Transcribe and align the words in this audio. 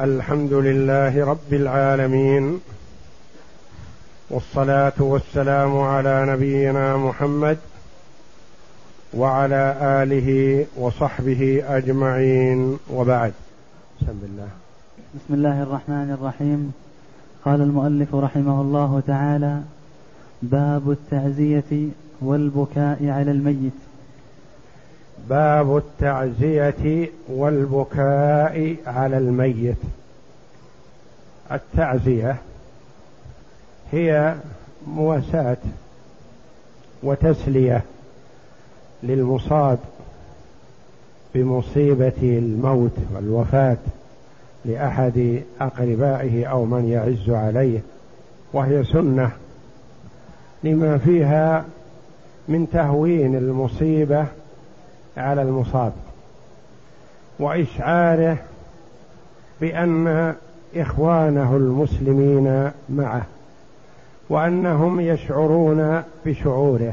الحمد 0.00 0.52
لله 0.52 1.24
رب 1.26 1.52
العالمين 1.52 2.60
والصلاة 4.30 4.92
والسلام 4.98 5.78
على 5.78 6.26
نبينا 6.28 6.96
محمد 6.96 7.58
وعلى 9.14 9.76
آله 9.80 10.66
وصحبه 10.76 11.62
أجمعين. 11.68 12.78
وبعد 12.92 13.32
بسم 14.00 14.18
الله. 14.22 14.48
بسم 15.14 15.34
الله 15.34 15.62
الرحمن 15.62 16.16
الرحيم. 16.20 16.72
قال 17.44 17.60
المؤلف 17.60 18.14
رحمه 18.14 18.60
الله 18.60 19.02
تعالى 19.06 19.60
باب 20.42 20.90
التعزية 20.90 21.88
والبكاء 22.20 23.08
على 23.08 23.30
الميت. 23.30 23.87
باب 25.28 25.76
التعزية 25.76 27.08
والبكاء 27.28 28.76
على 28.86 29.18
الميت. 29.18 29.76
التعزية 31.52 32.36
هي 33.92 34.34
مواساة 34.86 35.56
وتسلية 37.02 37.82
للمصاب 39.02 39.78
بمصيبة 41.34 42.12
الموت 42.22 42.96
والوفاة 43.14 43.76
لأحد 44.64 45.42
أقربائه 45.60 46.46
أو 46.46 46.64
من 46.64 46.88
يعز 46.88 47.30
عليه 47.30 47.80
وهي 48.52 48.84
سنة 48.84 49.30
لما 50.64 50.98
فيها 50.98 51.64
من 52.48 52.70
تهوين 52.70 53.34
المصيبة 53.36 54.26
على 55.18 55.42
المصاب 55.42 55.92
وإشعاره 57.38 58.36
بأن 59.60 60.34
إخوانه 60.76 61.56
المسلمين 61.56 62.70
معه 62.88 63.22
وأنهم 64.28 65.00
يشعرون 65.00 66.02
بشعوره 66.26 66.92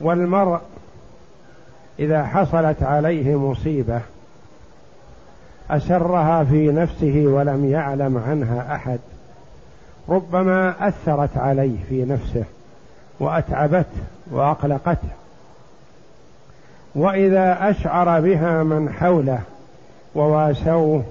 والمرء 0.00 0.60
إذا 1.98 2.24
حصلت 2.24 2.82
عليه 2.82 3.36
مصيبة 3.36 4.00
أسرها 5.70 6.44
في 6.44 6.72
نفسه 6.72 7.24
ولم 7.26 7.70
يعلم 7.70 8.22
عنها 8.28 8.74
أحد 8.74 8.98
ربما 10.08 10.88
أثرت 10.88 11.36
عليه 11.36 11.76
في 11.88 12.04
نفسه 12.04 12.44
وأتعبته 13.20 14.02
وأقلقته 14.30 15.08
وإذا 16.94 17.70
أشعر 17.70 18.20
بها 18.20 18.62
من 18.62 18.92
حوله 18.92 19.40
وواسوه 20.14 21.04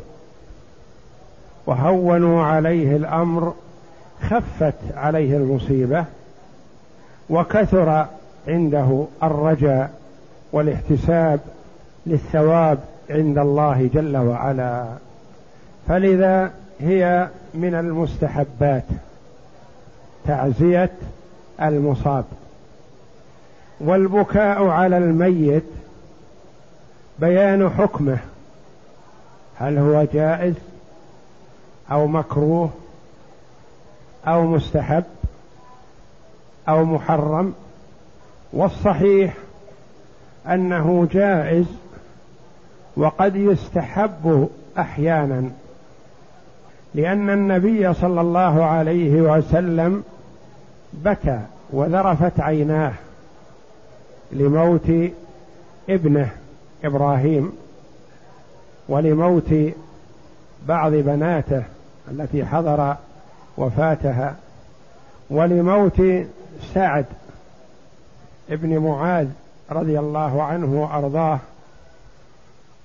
وهونوا 1.65 2.43
عليه 2.43 2.95
الأمر 2.95 3.53
خفت 4.29 4.73
عليه 4.95 5.37
المصيبة 5.37 6.05
وكثر 7.29 8.05
عنده 8.47 9.05
الرجاء 9.23 9.91
والاحتساب 10.51 11.39
للثواب 12.05 12.79
عند 13.09 13.37
الله 13.37 13.89
جل 13.93 14.17
وعلا. 14.17 14.85
فلذا 15.87 16.51
هي 16.79 17.27
من 17.53 17.73
المستحبات 17.75 18.83
تعزية 20.27 20.91
المصاب. 21.61 22.25
والبكاء 23.83 24.67
على 24.67 24.97
الميت 24.97 25.63
بيان 27.19 27.69
حكمه. 27.69 28.17
هل 29.57 29.77
هو 29.77 30.07
جائز 30.13 30.53
أو 31.91 32.07
مكروه 32.07 32.69
أو 34.27 34.47
مستحب 34.47 35.03
أو 36.69 36.85
محرم؟ 36.85 37.53
والصحيح 38.53 39.33
أنه 40.47 41.07
جائز 41.11 41.65
وقد 42.97 43.35
يستحب 43.35 44.49
أحيانا 44.77 45.49
لأن 46.95 47.29
النبي 47.29 47.93
صلى 47.93 48.21
الله 48.21 48.65
عليه 48.65 49.21
وسلم 49.21 50.03
بكى 50.93 51.39
وذرفت 51.69 52.39
عيناه. 52.39 52.93
لموت 54.33 54.91
ابنه 55.89 56.31
إبراهيم 56.83 57.51
ولموت 58.87 59.53
بعض 60.67 60.91
بناته 60.91 61.63
التي 62.11 62.45
حضر 62.45 62.95
وفاتها 63.57 64.35
ولموت 65.29 66.01
سعد 66.73 67.05
ابن 68.49 68.77
معاذ 68.77 69.27
رضي 69.71 69.99
الله 69.99 70.43
عنه 70.43 70.81
وأرضاه 70.81 71.39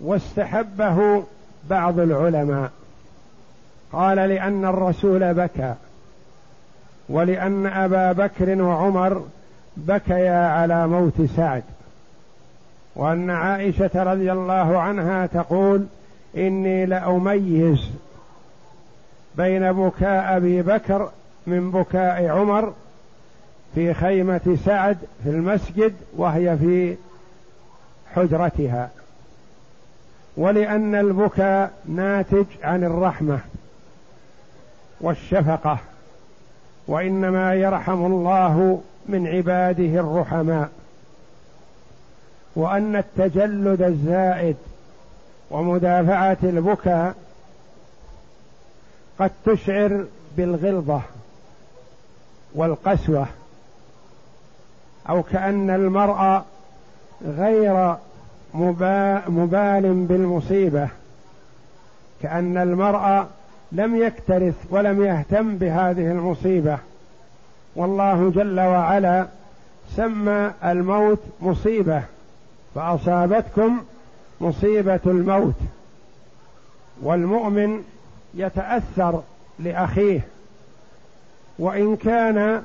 واستحبه 0.00 1.22
بعض 1.70 1.98
العلماء. 1.98 2.70
قال 3.92 4.16
لأن 4.16 4.64
الرسول 4.64 5.34
بكى 5.34 5.74
ولأن 7.08 7.66
أبا 7.66 8.12
بكر 8.12 8.62
وعمر 8.62 9.24
بكيا 9.76 10.48
على 10.48 10.86
موت 10.86 11.22
سعد. 11.36 11.62
وأن 12.96 13.30
عائشة 13.30 13.90
رضي 13.94 14.32
الله 14.32 14.78
عنها 14.78 15.26
تقول 15.26 15.86
إني 16.36 16.86
لأميز 16.86 17.90
بين 19.36 19.72
بكاء 19.72 20.36
أبي 20.36 20.62
بكر 20.62 21.10
من 21.46 21.70
بكاء 21.70 22.26
عمر 22.26 22.72
في 23.74 23.94
خيمة 23.94 24.58
سعد 24.64 24.98
في 25.24 25.30
المسجد 25.30 25.94
وهي 26.16 26.56
في 26.56 26.96
حجرتها. 28.14 28.90
ولأن 30.36 30.94
البكاء 30.94 31.72
ناتج 31.88 32.44
عن 32.62 32.84
الرحمة 32.84 33.38
والشفقة 35.00 35.78
وإنما 36.88 37.54
يرحم 37.54 38.06
الله 38.06 38.82
من 39.08 39.26
عباده 39.26 40.00
الرحماء 40.00 40.68
وأن 42.56 42.96
التجلد 42.96 43.82
الزائد 43.82 44.56
ومدافعة 45.50 46.38
البكاء 46.42 47.14
قد 49.18 49.30
تشعر 49.44 50.06
بالغلظة 50.36 51.02
والقسوة 52.54 53.26
أو 55.08 55.22
كأن 55.22 55.70
المرء 55.70 56.42
غير 57.26 57.96
مبال 59.28 60.06
بالمصيبة 60.08 60.88
كأن 62.22 62.58
المرء 62.58 63.26
لم 63.72 63.96
يكترث 63.96 64.54
ولم 64.70 65.04
يهتم 65.04 65.56
بهذه 65.56 66.10
المصيبة. 66.10 66.78
والله 67.76 68.30
جل 68.34 68.60
وعلا 68.60 69.26
سمى 69.96 70.52
الموت 70.64 71.18
مصيبة 71.42 72.02
فأصابتكم 72.74 73.80
مصيبة 74.40 75.00
الموت. 75.06 75.54
والمؤمن 77.02 77.82
يتأثر 78.34 79.22
لأخيه 79.58 80.20
وإن 81.58 81.96
كان 81.96 82.62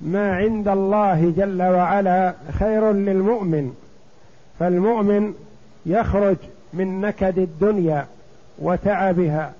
ما 0.00 0.36
عند 0.36 0.68
الله 0.68 1.32
جل 1.36 1.62
وعلا 1.62 2.34
خير 2.58 2.92
للمؤمن 2.92 3.74
فالمؤمن 4.58 5.34
يخرج 5.86 6.36
من 6.72 7.00
نكد 7.00 7.38
الدنيا 7.38 8.06
وتعبها 8.58 9.52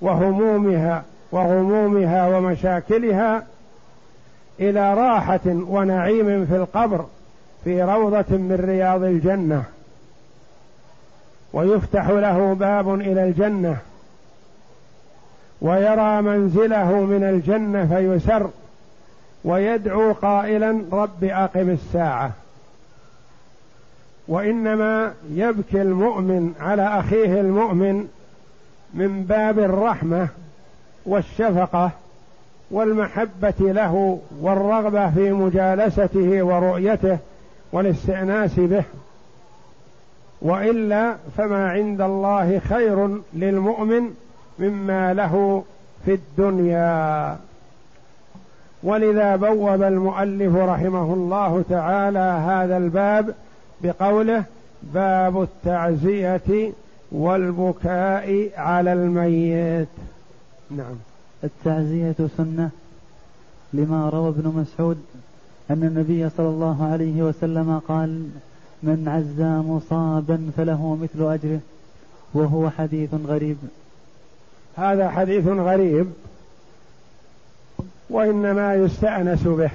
وهمومها 0.00 1.04
وغمومها 1.32 2.36
ومشاكلها 2.36 3.46
إلى 4.60 4.94
راحة 4.94 5.40
ونعيم 5.46 6.46
في 6.46 6.56
القبر 6.56 7.06
في 7.64 7.82
روضة 7.82 8.36
من 8.36 8.64
رياض 8.64 9.02
الجنة. 9.02 9.64
ويفتح 11.52 12.08
له 12.08 12.54
باب 12.54 12.94
إلى 12.94 13.24
الجنة. 13.24 13.76
ويرى 15.60 16.22
منزله 16.22 16.92
من 16.92 17.24
الجنة 17.24 17.86
فيسر. 17.86 18.50
ويدعو 19.44 20.12
قائلا 20.12 20.82
رب 20.92 21.24
أقم 21.24 21.70
الساعة. 21.70 22.32
وإنما 24.28 25.14
يبكي 25.30 25.82
المؤمن 25.82 26.54
على 26.60 26.82
أخيه 27.00 27.40
المؤمن 27.40 28.08
من 28.94 29.22
باب 29.22 29.58
الرحمة 29.58 30.28
والشفقة. 31.06 31.90
والمحبة 32.70 33.54
له 33.60 34.18
والرغبة 34.40 35.10
في 35.10 35.32
مجالسته 35.32 36.42
ورؤيته 36.42 37.18
والاستئناس 37.72 38.54
به. 38.56 38.84
وإلا 40.42 41.14
فما 41.36 41.70
عند 41.70 42.00
الله 42.00 42.58
خير 42.58 43.20
للمؤمن 43.34 44.02
مما 44.58 45.14
له 45.14 45.64
في 46.04 46.14
الدنيا. 46.14 47.36
ولذا 48.82 49.36
بوب 49.36 49.82
المؤلف 49.82 50.56
رحمه 50.56 51.14
الله 51.14 51.64
تعالى 51.70 52.42
هذا 52.48 52.76
الباب 52.76 53.34
بقوله 53.80 54.44
باب 54.82 55.42
التعزية 55.42 56.72
والبكاء 57.12 58.50
على 58.56 58.92
الميت. 58.92 59.88
نعم. 60.70 60.96
التعزية 61.44 62.14
سنة 62.36 62.70
لما 63.72 64.08
روى 64.08 64.28
ابن 64.28 64.48
مسعود 64.48 64.98
أن 65.70 65.82
النبي 65.84 66.30
صلى 66.30 66.48
الله 66.48 66.84
عليه 66.92 67.22
وسلم 67.22 67.80
قال 67.88 68.28
من 68.82 69.08
عزى 69.08 69.68
مصابا 69.68 70.50
فله 70.56 70.98
مثل 71.02 71.32
أجره 71.32 71.60
وهو 72.34 72.70
حديث 72.70 73.14
غريب. 73.26 73.56
هذا 74.76 75.10
حديث 75.10 75.46
غريب 75.46 76.06
وإنما 78.10 78.74
يستأنس 78.74 79.42
به. 79.42 79.70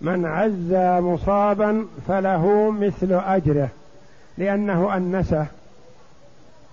من 0.00 0.26
عزى 0.26 1.00
مصابا 1.00 1.86
فله 2.08 2.70
مثل 2.70 3.12
أجره 3.12 3.68
لأنه 4.38 4.96
أنسه 4.96 5.46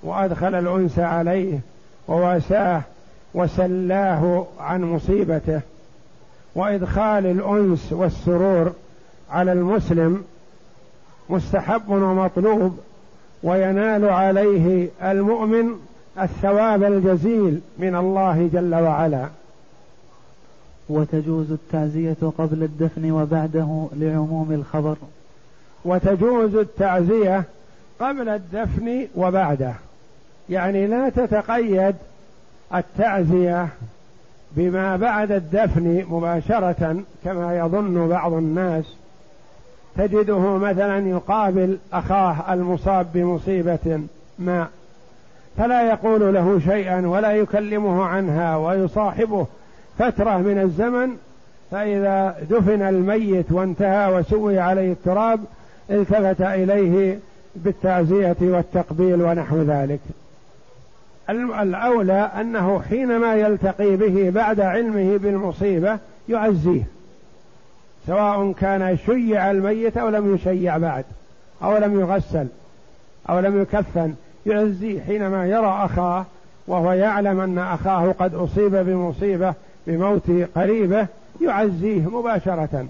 وأدخل 0.03 0.55
الانس 0.55 0.99
عليه 0.99 1.59
وواساه 2.07 2.81
وسلاه 3.33 4.45
عن 4.59 4.83
مصيبته 4.83 5.61
وإدخال 6.55 7.25
الأنس 7.25 7.93
والسرور 7.93 8.73
على 9.31 9.51
المسلم 9.51 10.23
مستحب 11.29 11.89
ومطلوب 11.89 12.79
وينال 13.43 14.05
عليه 14.09 14.89
المؤمن 15.03 15.69
الثواب 16.21 16.83
الجزيل 16.83 17.61
من 17.77 17.95
الله 17.95 18.49
جل 18.53 18.75
وعلا. 18.75 19.25
وتجوز 20.89 21.51
التعزية 21.51 22.17
قبل 22.37 22.63
الدفن 22.63 23.11
وبعده 23.11 23.87
لعموم 23.95 24.51
الخبر. 24.51 24.95
وتجوز 25.85 26.55
التعزية 26.55 27.43
قبل 27.99 28.29
الدفن 28.29 29.07
وبعده. 29.15 29.73
يعني 30.49 30.87
لا 30.87 31.09
تتقيد 31.09 31.95
التعزية 32.75 33.67
بما 34.51 34.97
بعد 34.97 35.31
الدفن 35.31 36.05
مباشرة 36.09 36.97
كما 37.23 37.57
يظن 37.57 38.07
بعض 38.07 38.33
الناس 38.33 38.85
تجده 39.97 40.57
مثلا 40.57 41.09
يقابل 41.09 41.77
أخاه 41.93 42.53
المصاب 42.53 43.07
بمصيبة 43.13 44.01
ما 44.39 44.67
فلا 45.57 45.89
يقول 45.89 46.33
له 46.33 46.59
شيئا 46.59 47.07
ولا 47.07 47.31
يكلمه 47.31 48.03
عنها 48.03 48.57
ويصاحبه 48.57 49.47
فترة 49.99 50.37
من 50.37 50.59
الزمن 50.59 51.09
فإذا 51.71 52.35
دفن 52.49 52.81
الميت 52.81 53.51
وانتهى 53.51 54.13
وسوي 54.13 54.59
عليه 54.59 54.91
التراب 54.91 55.39
التفت 55.89 56.41
إليه 56.41 57.19
بالتعزية 57.55 58.35
والتقبيل 58.41 59.21
ونحو 59.21 59.61
ذلك. 59.61 59.99
الأولى 61.29 62.31
أنه 62.39 62.81
حينما 62.89 63.35
يلتقي 63.35 63.95
به 63.95 64.29
بعد 64.29 64.59
علمه 64.59 65.17
بالمصيبة 65.17 65.97
يعزيه 66.29 66.83
سواء 68.07 68.51
كان 68.51 68.97
شيع 69.05 69.51
الميت 69.51 69.97
أو 69.97 70.09
لم 70.09 70.35
يشيع 70.35 70.77
بعد 70.77 71.05
أو 71.63 71.77
لم 71.77 71.99
يغسل 71.99 72.47
أو 73.29 73.39
لم 73.39 73.61
يكفن 73.61 74.13
يعزيه 74.45 75.01
حينما 75.01 75.47
يرى 75.47 75.79
أخاه 75.85 76.25
وهو 76.67 76.91
يعلم 76.91 77.39
أن 77.39 77.57
أخاه 77.57 78.11
قد 78.19 78.35
أصيب 78.35 78.75
بمصيبة 78.75 79.53
بموت 79.87 80.31
قريبة 80.55 81.07
يعزيه 81.41 82.01
مباشرة. 82.01 82.85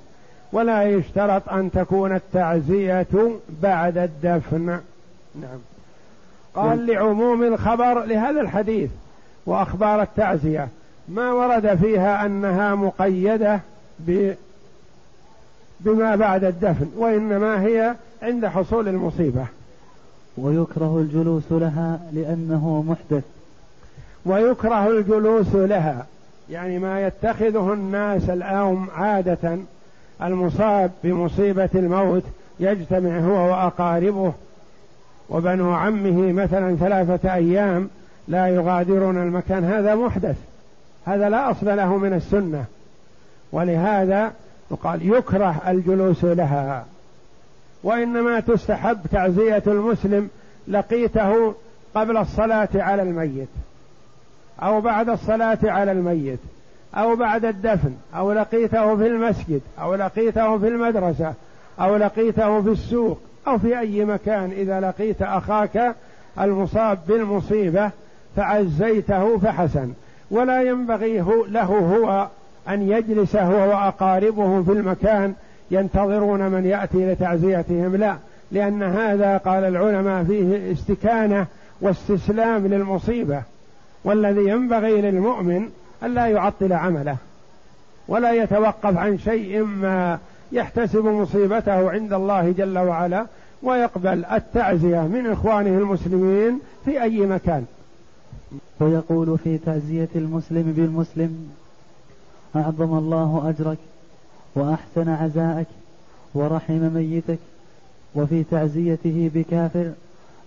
ولا 0.51 0.83
يشترط 0.83 1.50
أن 1.50 1.71
تكون 1.71 2.15
التعزية 2.15 3.07
بعد 3.62 3.97
الدفن. 3.97 4.80
نعم. 5.41 5.59
قال 6.55 6.85
لعموم 6.88 7.44
الخبر 7.44 8.03
لهذا 8.03 8.41
الحديث 8.41 8.89
وأخبار 9.45 10.01
التعزية 10.01 10.67
ما 11.09 11.31
ورد 11.31 11.75
فيها 11.75 12.25
أنها 12.25 12.75
مقيدة 12.75 13.59
ب 14.00 14.33
بما 15.79 16.15
بعد 16.15 16.44
الدفن 16.44 16.88
وإنما 16.97 17.61
هي 17.61 17.95
عند 18.21 18.45
حصول 18.45 18.88
المصيبة. 18.88 19.45
ويكره 20.38 20.97
الجلوس 21.00 21.44
لها 21.51 22.00
لأنه 22.11 22.83
محدث. 22.88 23.23
ويكره 24.25 24.88
الجلوس 24.88 25.56
لها 25.56 26.06
يعني 26.49 26.79
ما 26.79 27.07
يتخذه 27.07 27.73
الناس 27.73 28.29
الآن 28.29 28.88
عادة 28.95 29.57
المصاب 30.21 30.91
بمصيبة 31.03 31.69
الموت 31.75 32.23
يجتمع 32.59 33.19
هو 33.19 33.51
وأقاربه 33.51 34.33
وبنو 35.33 35.74
عمه 35.74 36.31
مثلا 36.31 36.75
ثلاثة 36.75 37.33
أيام 37.33 37.89
لا 38.27 38.47
يغادرون 38.47 39.18
المكان. 39.18 39.63
هذا 39.63 39.95
محدث. 39.95 40.35
هذا 41.06 41.30
لا 41.30 41.51
أصل 41.51 41.77
له 41.77 41.97
من 41.97 42.13
السنة. 42.13 42.65
ولهذا 43.51 44.31
يقال 44.71 45.13
يكره 45.13 45.62
الجلوس 45.68 46.24
لها. 46.24 46.85
وإنما 47.83 48.39
تستحب 48.39 48.97
تعزية 49.12 49.63
المسلم 49.68 50.30
لقيته 50.68 51.56
قبل 51.95 52.18
الصلاة 52.18 52.69
على 52.75 53.01
الميت 53.01 53.47
أو 54.62 54.81
بعد 54.81 55.09
الصلاة 55.09 55.57
على 55.63 55.91
الميت 55.91 56.39
أو 56.95 57.15
بعد 57.15 57.45
الدفن 57.45 57.94
أو 58.15 58.31
لقيته 58.31 58.97
في 58.97 59.07
المسجد 59.07 59.62
أو 59.81 59.95
لقيته 59.95 60.57
في 60.57 60.68
المدرسة 60.68 61.33
أو 61.80 61.95
لقيته 61.95 62.62
في 62.62 62.69
السوق. 62.69 63.19
أو 63.48 63.57
في 63.57 63.80
أي 63.80 64.06
مكان 64.06 64.51
إذا 64.51 64.80
لقيت 64.80 65.22
أخاك 65.22 65.95
المصاب 66.40 67.00
بالمصيبة 67.07 67.90
فعزيته 68.36 69.38
فحسن. 69.38 69.94
ولا 70.31 70.62
ينبغي 70.62 71.18
له 71.50 71.63
هو 71.63 72.28
أن 72.69 72.92
يجلس 72.92 73.36
هو 73.36 73.69
وأقاربه 73.69 74.63
في 74.63 74.72
المكان 74.72 75.34
ينتظرون 75.72 76.40
من 76.40 76.66
يأتي 76.66 77.12
لتعزيتهم. 77.12 77.95
لا 77.95 78.16
لأن 78.51 78.84
هذا 78.84 79.38
قال 79.38 79.63
العلماء 79.63 80.24
فيه 80.24 80.72
استكانة 80.72 81.45
واستسلام 81.81 82.68
للمصيبة 82.68 83.42
والذي 84.04 84.50
ينبغي 84.50 85.01
للمؤمن 85.01 85.69
ألا 86.04 86.28
يعطل 86.28 86.73
عمله 86.73 87.16
ولا 88.07 88.31
يتوقف 88.31 88.97
عن 88.97 89.18
شيء 89.18 89.64
ما 89.64 90.19
يحتسب 90.54 91.06
مصيبته 91.06 91.92
عند 91.92 92.14
الله 92.14 92.52
جل 92.52 92.78
وعلا 92.78 93.26
ويقبل 93.64 94.26
التعزية 94.26 95.02
من 95.02 95.28
إخوانه 95.31 95.78
المسلمين 95.78 96.60
في 96.86 97.04
أي 97.04 97.26
مكان. 97.26 97.66
ويقول 98.80 99.38
في 99.38 99.57
تعزية 99.57 100.10
المسلم 100.16 100.74
بالمسلم 100.78 101.50
أعظم 102.56 102.98
الله 102.98 103.50
أجرك 103.50 103.78
وأحسن 104.56 105.10
عزاءك 105.10 105.68
ورحم 106.33 106.94
ميتك 106.94 107.40
وفي 108.16 108.44
تعزيته 108.52 109.31
بكافر 109.36 109.92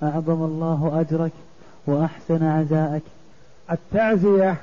أعظم 0.02 0.44
الله 0.44 1.00
أجرك 1.00 1.32
وأحسن 1.86 2.42
عزاءك. 2.42 3.02
التعزية 3.72 4.56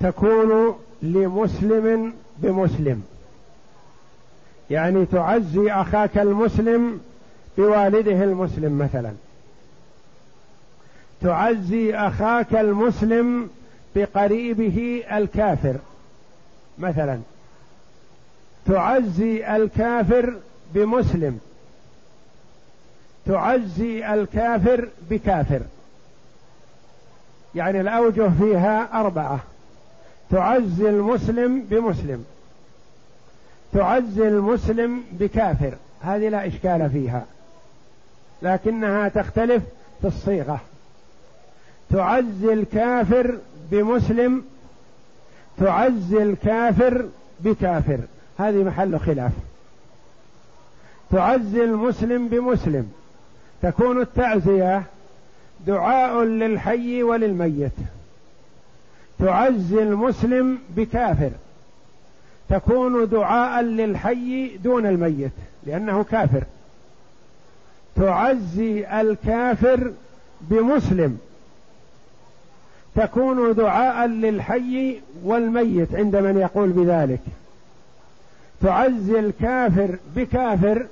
تكون 0.00 0.74
لمسلم 1.02 2.12
بمسلم. 2.38 3.02
يعني 4.70 5.06
تعزي 5.06 5.72
أخاك 5.72 6.18
المسلم 6.18 7.00
بوالده 7.58 8.24
المسلم 8.24 8.78
مثلا. 8.78 9.12
تعزي 11.20 11.94
أخاك 11.94 12.54
المسلم 12.54 13.50
بقريبه 13.96 15.04
الكافر 15.12 15.76
مثلا. 16.78 17.20
تعزي 18.66 19.56
الكافر 19.56 20.34
بمسلم. 20.74 21.40
تعزي 23.26 24.14
الكافر 24.14 24.88
بكافر. 25.10 25.60
يعني 27.54 27.80
الأوجه 27.80 28.30
فيها 28.38 29.00
أربعة. 29.00 29.40
تعزي 30.30 30.88
المسلم 30.88 31.60
بمسلم. 31.70 32.24
تعزي 33.72 34.28
المسلم 34.28 35.02
بكافر. 35.12 35.74
هذه 36.00 36.28
لا 36.28 36.46
إشكال 36.46 36.90
فيها. 36.90 37.24
لكنها 38.42 39.08
تختلف 39.08 39.62
في 40.00 40.06
الصيغة. 40.06 40.60
تعزي 41.90 42.52
الكافر 42.52 43.38
بمسلم 43.70 44.44
تعزي 45.58 46.22
الكافر 46.22 47.06
بكافر. 47.40 47.98
هذه 48.38 48.64
محل 48.64 48.98
خلاف. 49.00 49.32
تعزي 51.10 51.64
المسلم 51.64 52.28
بمسلم. 52.28 52.92
تكون 53.62 54.00
التعزية 54.00 54.82
دعاء 55.66 56.22
للحي 56.22 57.02
وللميت. 57.02 57.72
تعزي 59.18 59.82
المسلم 59.82 60.58
بكافر. 60.76 61.30
تكون 62.50 63.08
دعاء 63.08 63.62
للحي 63.62 64.56
دون 64.56 64.86
الميت 64.86 65.32
لأنه 65.66 66.04
كافر. 66.04 66.44
تعزي 67.96 69.00
الكافر 69.00 69.92
بمسلم. 70.40 71.18
تكون 72.96 73.54
دعاء 73.54 74.06
للحي 74.06 75.00
والميت 75.24 75.94
عند 75.94 76.16
من 76.16 76.38
يقول 76.38 76.68
بذلك. 76.68 77.20
تعزي 78.62 79.18
الكافر 79.20 79.96
بكافر. 80.16 80.86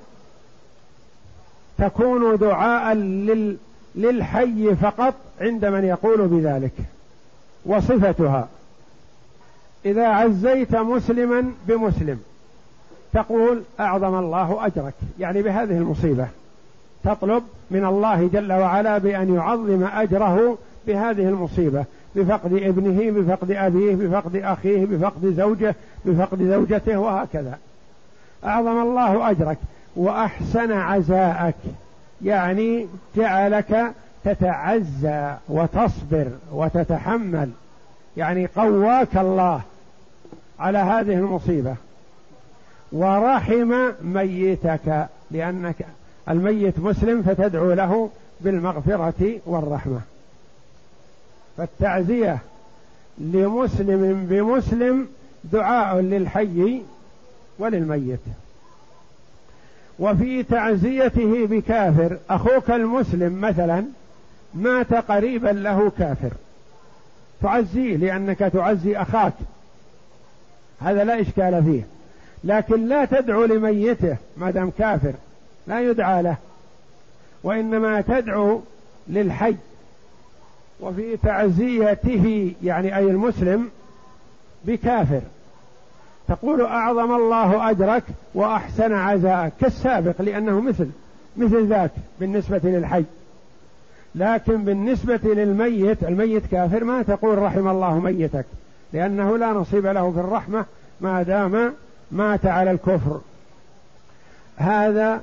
تكون 1.77 2.37
دعاء 2.37 2.93
لل 2.93 3.57
للحي 3.95 4.75
فقط 4.75 5.13
عند 5.41 5.65
من 5.65 5.85
يقول 5.85 6.27
بذلك. 6.27 6.73
وصفتها. 7.65 8.47
إذا 9.85 10.07
عزيت 10.07 10.75
مسلما 10.75 11.51
بمسلم 11.67 12.19
تقول 13.13 13.63
أعظم 13.79 14.19
الله 14.19 14.65
أجرك. 14.65 14.93
يعني 15.19 15.41
بهذه 15.41 15.77
المصيبة 15.77 16.27
تطلب 17.03 17.43
من 17.71 17.85
الله 17.85 18.29
جل 18.33 18.53
وعلا 18.53 18.97
بأن 18.97 19.35
يعظم 19.35 19.83
أجره 19.83 20.57
بهذه 20.87 21.29
المصيبة 21.29 21.85
بفقد 22.15 22.53
ابنه 22.53 23.21
بفقد 23.21 23.51
أبيه 23.51 23.95
بفقد 23.95 24.35
أخيه 24.35 24.85
بفقد 24.85 25.33
زوجه 25.37 25.75
بفقد 26.05 26.43
زوجته 26.43 26.97
وهكذا. 26.97 27.57
أعظم 28.45 28.81
الله 28.81 29.29
أجرك 29.31 29.57
وأحسن 29.95 30.71
عزاءك. 30.71 31.55
يعني 32.21 32.87
جعلك 33.15 33.93
تتعزى 34.25 35.33
وتصبر 35.49 36.27
وتتحمل. 36.51 37.49
يعني 38.17 38.45
قواك 38.45 39.17
الله 39.17 39.61
على 40.59 40.77
هذه 40.77 41.13
المصيبة. 41.13 41.75
ورحم 42.91 43.91
ميتك 44.01 45.07
لأنك 45.31 45.75
الميت 46.29 46.79
مسلم 46.79 47.21
فتدعو 47.21 47.73
له 47.73 48.09
بالمغفرة 48.41 49.39
والرحمة. 49.45 50.01
فالتعزية 51.57 52.37
لمسلم 53.17 54.25
بمسلم 54.29 55.07
دعاء 55.43 55.99
للحي 55.99 56.81
وللميت. 57.59 58.19
وفي 59.99 60.43
تعزيته 60.43 61.45
بكافر 61.45 62.17
أخوك 62.29 62.71
المسلم 62.71 63.41
مثلا 63.41 63.85
مات 64.53 64.93
قريبا 64.93 65.49
له 65.49 65.91
كافر. 65.97 66.31
تعزيه 67.41 67.97
لأنك 67.97 68.39
تعزي 68.39 68.97
أخاك. 68.97 69.33
هذا 70.79 71.03
لا 71.03 71.21
إشكال 71.21 71.63
فيه. 71.63 71.81
لكن 72.43 72.87
لا 72.87 73.05
تدعو 73.05 73.45
لميته 73.45 74.17
ما 74.37 74.51
دام 74.51 74.71
كافر. 74.77 75.13
لا 75.67 75.79
يدعى 75.79 76.23
له. 76.23 76.35
وإنما 77.43 78.01
تدعو 78.01 78.61
للحي. 79.07 79.55
وفي 80.79 81.17
تعزيته 81.17 82.53
يعني 82.63 82.97
أي 82.97 83.03
المسلم 83.03 83.69
بكافر. 84.65 85.21
تقول 86.27 86.61
أعظم 86.61 87.15
الله 87.15 87.69
أجرك 87.69 88.03
وأحسن 88.33 88.93
عزاءك. 88.93 89.53
كالسابق 89.61 90.21
لأنه 90.21 90.61
مثل 90.61 90.89
مثل 91.37 91.67
ذاك 91.67 91.91
بالنسبة 92.19 92.61
للحي. 92.63 93.03
لكن 94.15 94.63
بالنسبة 94.63 95.19
للميت 95.23 96.03
الميت 96.03 96.45
كافر 96.45 96.83
ما 96.83 97.01
تقول 97.01 97.37
رحم 97.37 97.67
الله 97.67 97.99
ميتك 97.99 98.45
لأنه 98.93 99.37
لا 99.37 99.47
نصيب 99.47 99.85
له 99.85 100.11
في 100.11 100.19
الرحمة 100.19 100.65
ما 101.01 101.23
دام 101.23 101.73
مات 102.11 102.45
على 102.45 102.71
الكفر. 102.71 103.21
هذا 104.57 105.21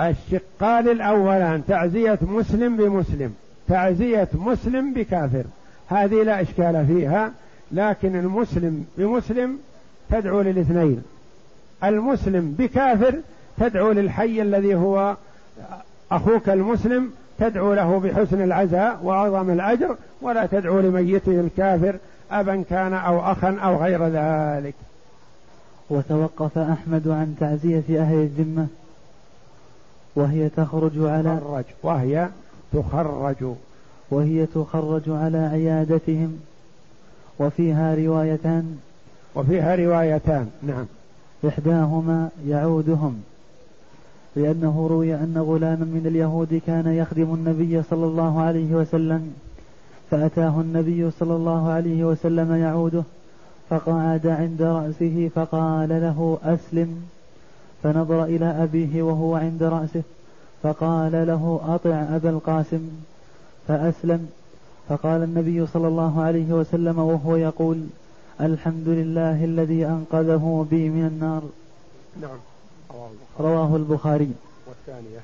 الشقان 0.00 0.88
الأولان 0.88 1.62
تعزية 1.68 2.18
مسلم 2.22 2.76
بمسلم 2.76 3.34
تعزية 3.68 4.28
مسلم 4.34 4.92
بكافر. 4.92 5.44
هذه 5.88 6.22
لا 6.22 6.42
إشكال 6.42 6.86
فيها 6.86 7.32
لكن 7.72 8.16
المسلم 8.16 8.86
بمسلم 8.98 9.58
تدعو 10.10 10.40
للاثنين. 10.40 11.02
المسلم 11.84 12.54
بكافر 12.58 13.14
تدعو 13.58 13.92
للحي 13.92 14.42
الذي 14.42 14.74
هو 14.74 15.16
أخوك 16.10 16.48
المسلم 16.48 17.10
تدعو 17.38 17.74
له 17.74 17.98
بحسن 17.98 18.42
العزاء 18.42 19.00
وأعظم 19.02 19.50
الأجر 19.50 19.96
ولا 20.22 20.46
تدعو 20.46 20.80
لميته 20.80 21.40
الكافر 21.40 21.96
أبا 22.30 22.64
كان 22.70 22.92
أو 22.92 23.20
أخا 23.32 23.56
أو 23.62 23.76
غير 23.76 24.06
ذلك. 24.08 24.74
وتوقف 25.90 26.58
أحمد 26.58 27.08
عن 27.08 27.36
تعزيه 27.40 28.00
أهل 28.02 28.14
الذمة 28.14 28.66
وهي 30.16 30.48
تخرج 30.48 30.92
على 30.98 31.38
تخرج 31.38 31.64
وهي 31.82 32.28
تخرج. 32.72 33.54
وهي 34.10 34.46
تخرج 34.46 35.02
على 35.06 35.38
عيادتهم 35.38 36.40
وفيها 37.38 37.94
روايتان. 37.94 38.78
وفيها 39.34 39.76
روايتان 39.76 40.50
نعم. 40.62 40.86
إحداهما 41.48 42.28
يعودهم. 42.48 43.22
لأنه 44.36 44.86
روي 44.90 45.14
أن 45.14 45.34
غلاما 45.38 45.84
من 45.84 46.02
اليهود 46.06 46.60
كان 46.66 46.86
يخدم 46.86 47.34
النبي 47.34 47.82
صلى 47.82 48.06
الله 48.06 48.40
عليه 48.40 48.74
وسلم 48.74 49.34
فأتاه 50.10 50.60
النبي 50.60 51.10
صلى 51.10 51.36
الله 51.36 51.68
عليه 51.68 52.04
وسلم 52.04 52.54
يعوده 52.54 53.02
فقعد 53.70 54.26
عند 54.26 54.62
رأسه 54.62 55.30
فقال 55.34 55.88
له 55.88 56.38
أسلم 56.44 57.02
فنظر 57.82 58.24
إلى 58.24 58.44
أبيه 58.44 59.02
وهو 59.02 59.34
عند 59.36 59.62
رأسه 59.62 60.02
فقال 60.62 61.12
له 61.12 61.60
أطع 61.68 62.16
أبا 62.16 62.30
القاسم 62.30 62.88
فأسلم. 63.68 64.28
فقال 64.88 65.22
النبي 65.22 65.66
صلى 65.66 65.88
الله 65.88 66.22
عليه 66.22 66.52
وسلم 66.52 66.98
وهو 66.98 67.36
يقول 67.36 67.86
الحمد 68.40 68.88
لله 68.88 69.44
الذي 69.44 69.86
أنقذه 69.86 70.66
بي 70.70 70.88
من 70.88 71.06
النار. 71.06 71.42
نعم. 72.20 72.38
رواه 73.40 73.76
البخاري. 73.76 74.32
والثانية. 74.66 75.20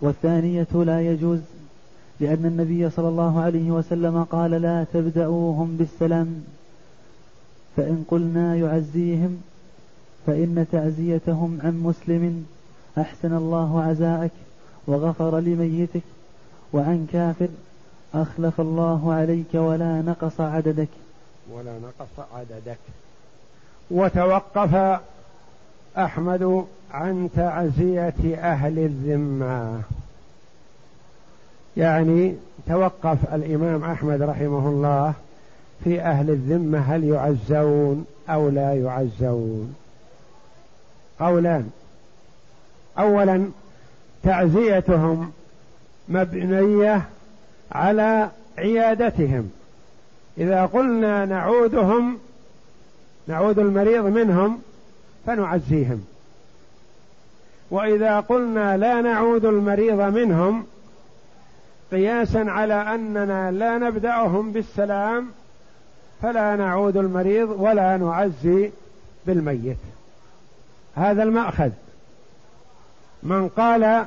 والثانية 0.00 0.84
لا 0.84 1.00
يجوز 1.00 1.40
لأن 2.20 2.46
النبي 2.46 2.90
صلى 2.90 3.08
الله 3.08 3.40
عليه 3.40 3.70
وسلم 3.70 4.24
قال 4.24 4.50
لا 4.50 4.84
تبدأوهم 4.92 5.76
بالسلام 5.76 6.44
فإن 7.76 8.04
قلنا 8.08 8.56
يعزيهم 8.56 9.42
فإن 10.26 10.66
تعزيتهم 10.72 11.58
عن 11.64 11.80
مسلم 11.82 12.46
أحسن 12.98 13.36
الله 13.36 13.82
عزاءك 13.82 14.30
وغفر 14.86 15.38
لميتك 15.38 16.02
وعن 16.72 17.06
كافر 17.12 17.48
أخلف 18.14 18.60
الله 18.60 19.12
عليك 19.12 19.54
ولا 19.54 20.02
نقص 20.02 20.40
عددك. 20.40 20.88
ولا 21.52 21.78
نقص 21.78 22.26
عددك. 22.34 22.78
وتوقف 23.90 25.00
أحمد 25.98 26.66
عن 26.92 27.28
تعزية 27.36 28.36
أهل 28.38 28.78
الذمة. 28.78 29.82
يعني 31.76 32.36
توقف 32.68 33.34
الإمام 33.34 33.84
أحمد 33.84 34.22
رحمه 34.22 34.68
الله 34.68 35.14
في 35.84 36.00
أهل 36.00 36.30
الذمة 36.30 36.78
هل 36.78 37.04
يعزون 37.04 38.06
أو 38.28 38.48
لا 38.48 38.74
يعزون؟ 38.74 39.74
قولان. 41.20 41.70
اولا 42.98 43.50
تعزيتهم 44.22 45.32
مبنية 46.08 47.02
على 47.72 48.30
عيادتهم. 48.58 49.50
إذا 50.38 50.66
قلنا 50.66 51.24
نعودهم 51.24 52.18
نعود 53.26 53.58
المريض 53.58 54.04
منهم 54.04 54.62
فنعزيهم. 55.26 56.04
وإذا 57.70 58.20
قلنا 58.20 58.76
لا 58.76 59.00
نعود 59.00 59.44
المريض 59.44 60.00
منهم 60.00 60.66
قياسا 61.90 62.38
على 62.38 62.74
أننا 62.74 63.50
لا 63.50 63.78
نبدأهم 63.78 64.52
بالسلام 64.52 65.30
فلا 66.22 66.56
نعود 66.56 66.96
المريض 66.96 67.50
ولا 67.50 67.96
نعزي 67.96 68.70
بالميت. 69.26 69.76
هذا 70.96 71.22
المأخذ. 71.22 71.70
من 73.22 73.48
قال 73.48 74.06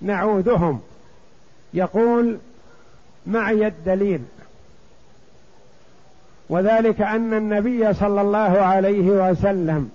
نعودهم 0.00 0.80
يقول 1.74 2.38
معي 3.26 3.66
الدليل. 3.66 4.20
وذلك 6.48 7.00
أن 7.00 7.34
النبي 7.34 7.94
صلى 7.94 8.20
الله 8.20 8.58
عليه 8.58 9.30
وسلم 9.30 9.90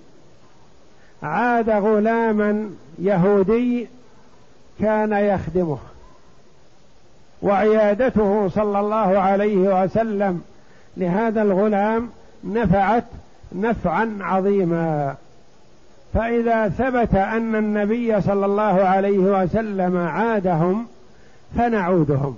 عاد 1.22 1.70
غلاما 1.70 2.70
يهودي 2.98 3.88
كان 4.80 5.12
يخدمه. 5.12 5.78
وعيادته 7.42 8.48
صلى 8.48 8.80
الله 8.80 9.18
عليه 9.18 9.82
وسلم 9.82 10.42
لهذا 10.96 11.42
الغلام 11.42 12.08
نفعت 12.44 13.04
نفعا 13.52 14.18
عظيما. 14.20 15.14
فإذا 16.14 16.68
ثبت 16.68 17.14
أن 17.14 17.54
النبي 17.54 18.20
صلى 18.20 18.46
الله 18.46 18.84
عليه 18.84 19.18
وسلم 19.18 19.96
عادهم 19.96 20.86
فنعودهم. 21.56 22.36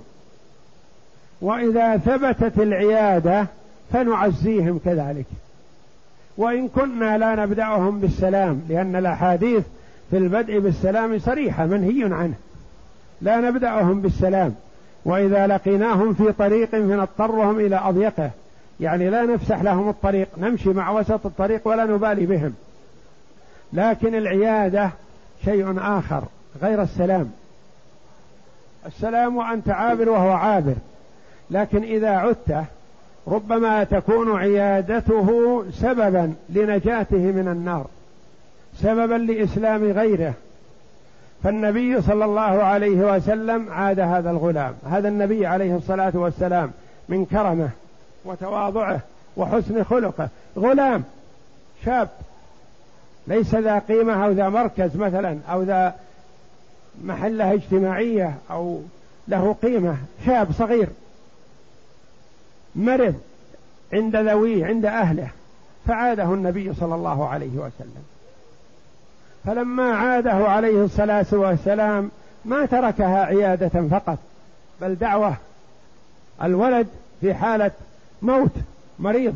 وإذا 1.41 1.97
ثبتت 1.97 2.59
العيادة 2.59 3.47
فنعزيهم 3.93 4.79
كذلك. 4.85 5.25
وإن 6.37 6.67
كنا 6.67 7.17
لا 7.17 7.35
نبدأهم 7.35 7.99
بالسلام 7.99 8.61
لأن 8.69 8.95
الأحاديث 8.95 9.63
في 10.09 10.17
البدء 10.17 10.59
بالسلام 10.59 11.19
صريحة 11.19 11.65
منهي 11.65 12.13
عنه. 12.13 12.33
لا 13.21 13.37
نبدأهم 13.37 14.01
بالسلام. 14.01 14.55
وإذا 15.05 15.47
لقيناهم 15.47 16.13
في 16.13 16.31
طريق 16.31 16.69
فنضطرهم 16.69 17.59
إلى 17.59 17.75
أضيقه. 17.75 18.31
يعني 18.79 19.09
لا 19.09 19.23
نفسح 19.25 19.61
لهم 19.61 19.89
الطريق 19.89 20.27
نمشي 20.37 20.69
مع 20.69 20.91
وسط 20.91 21.25
الطريق 21.25 21.67
ولا 21.67 21.85
نبالي 21.85 22.25
بهم. 22.25 22.53
لكن 23.73 24.15
العيادة 24.15 24.89
شيء 25.45 25.75
آخر 25.79 26.23
غير 26.61 26.81
السلام. 26.81 27.31
السلام 28.85 29.37
وأنت 29.37 29.69
عابر 29.69 30.09
وهو 30.09 30.31
عابر. 30.31 30.75
لكن 31.51 31.83
إذا 31.83 32.09
عدت 32.09 32.63
ربما 33.27 33.83
تكون 33.83 34.37
عيادته 34.37 35.63
سببا 35.71 36.33
لنجاته 36.49 37.17
من 37.17 37.47
النار 37.47 37.85
سببا 38.75 39.15
لإسلام 39.15 39.83
غيره. 39.83 40.33
فالنبي 41.43 42.01
صلى 42.01 42.25
الله 42.25 42.41
عليه 42.41 43.15
وسلم 43.15 43.69
عاد 43.69 43.99
هذا 43.99 44.31
الغلام 44.31 44.73
هذا 44.89 45.07
النبي 45.07 45.45
عليه 45.45 45.75
الصلاة 45.75 46.11
والسلام 46.15 46.71
من 47.09 47.25
كرمه 47.25 47.69
وتواضعه 48.25 48.99
وحسن 49.37 49.83
خلقه. 49.83 50.29
غلام 50.57 51.03
شاب 51.85 52.09
ليس 53.27 53.55
ذا 53.55 53.79
قيمة 53.79 54.25
أو 54.25 54.31
ذا 54.31 54.49
مركز 54.49 54.95
مثلا 54.95 55.37
أو 55.51 55.63
ذا 55.63 55.95
محلة 57.03 57.53
اجتماعية 57.53 58.35
أو 58.51 58.81
له 59.27 59.55
قيمة. 59.63 59.95
شاب 60.25 60.51
صغير. 60.51 60.87
مرض 62.77 63.15
عند 63.93 64.15
ذويه 64.15 64.65
عند 64.65 64.85
أهله 64.85 65.27
فعاده 65.87 66.23
النبي 66.23 66.73
صلى 66.73 66.95
الله 66.95 67.27
عليه 67.27 67.55
وسلم. 67.55 68.03
فلما 69.45 69.93
عاده 69.95 70.31
عليه 70.31 70.83
الصلاة 70.83 71.25
والسلام 71.31 72.11
ما 72.45 72.65
تركها 72.65 73.25
عيادة 73.25 73.87
فقط 73.87 74.17
بل 74.81 74.95
دعوة. 74.95 75.35
الولد 76.43 76.87
في 77.21 77.33
حالة 77.33 77.71
موت 78.21 78.51
مريض. 78.99 79.35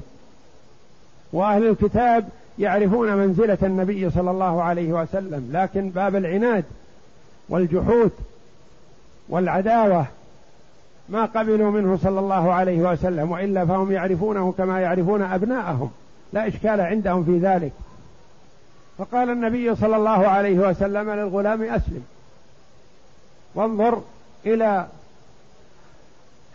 وأهل 1.33 1.67
الكتاب 1.69 2.29
يعرفون 2.59 3.15
منزلة 3.15 3.57
النبي 3.63 4.09
صلى 4.09 4.31
الله 4.31 4.63
عليه 4.63 4.93
وسلم 4.93 5.49
لكن 5.53 5.89
باب 5.89 6.15
العناد 6.15 6.63
والجحود 7.49 8.11
والعداوة 9.29 10.05
ما 11.11 11.25
قبلوا 11.25 11.71
منه 11.71 11.99
صلى 12.03 12.19
الله 12.19 12.53
عليه 12.53 12.79
وسلم 12.79 13.31
وإلا 13.31 13.65
فهم 13.65 13.91
يعرفونه 13.91 14.53
كما 14.57 14.79
يعرفون 14.79 15.21
أبناءهم. 15.21 15.91
لا 16.33 16.47
إشكال 16.47 16.81
عندهم 16.81 17.23
في 17.23 17.37
ذلك. 17.37 17.71
فقال 18.97 19.29
النبي 19.29 19.75
صلى 19.75 19.95
الله 19.95 20.27
عليه 20.27 20.59
وسلم 20.59 21.09
للغلام 21.09 21.61
أسلم. 21.63 22.03
وانظر 23.55 24.01
إلى 24.45 24.87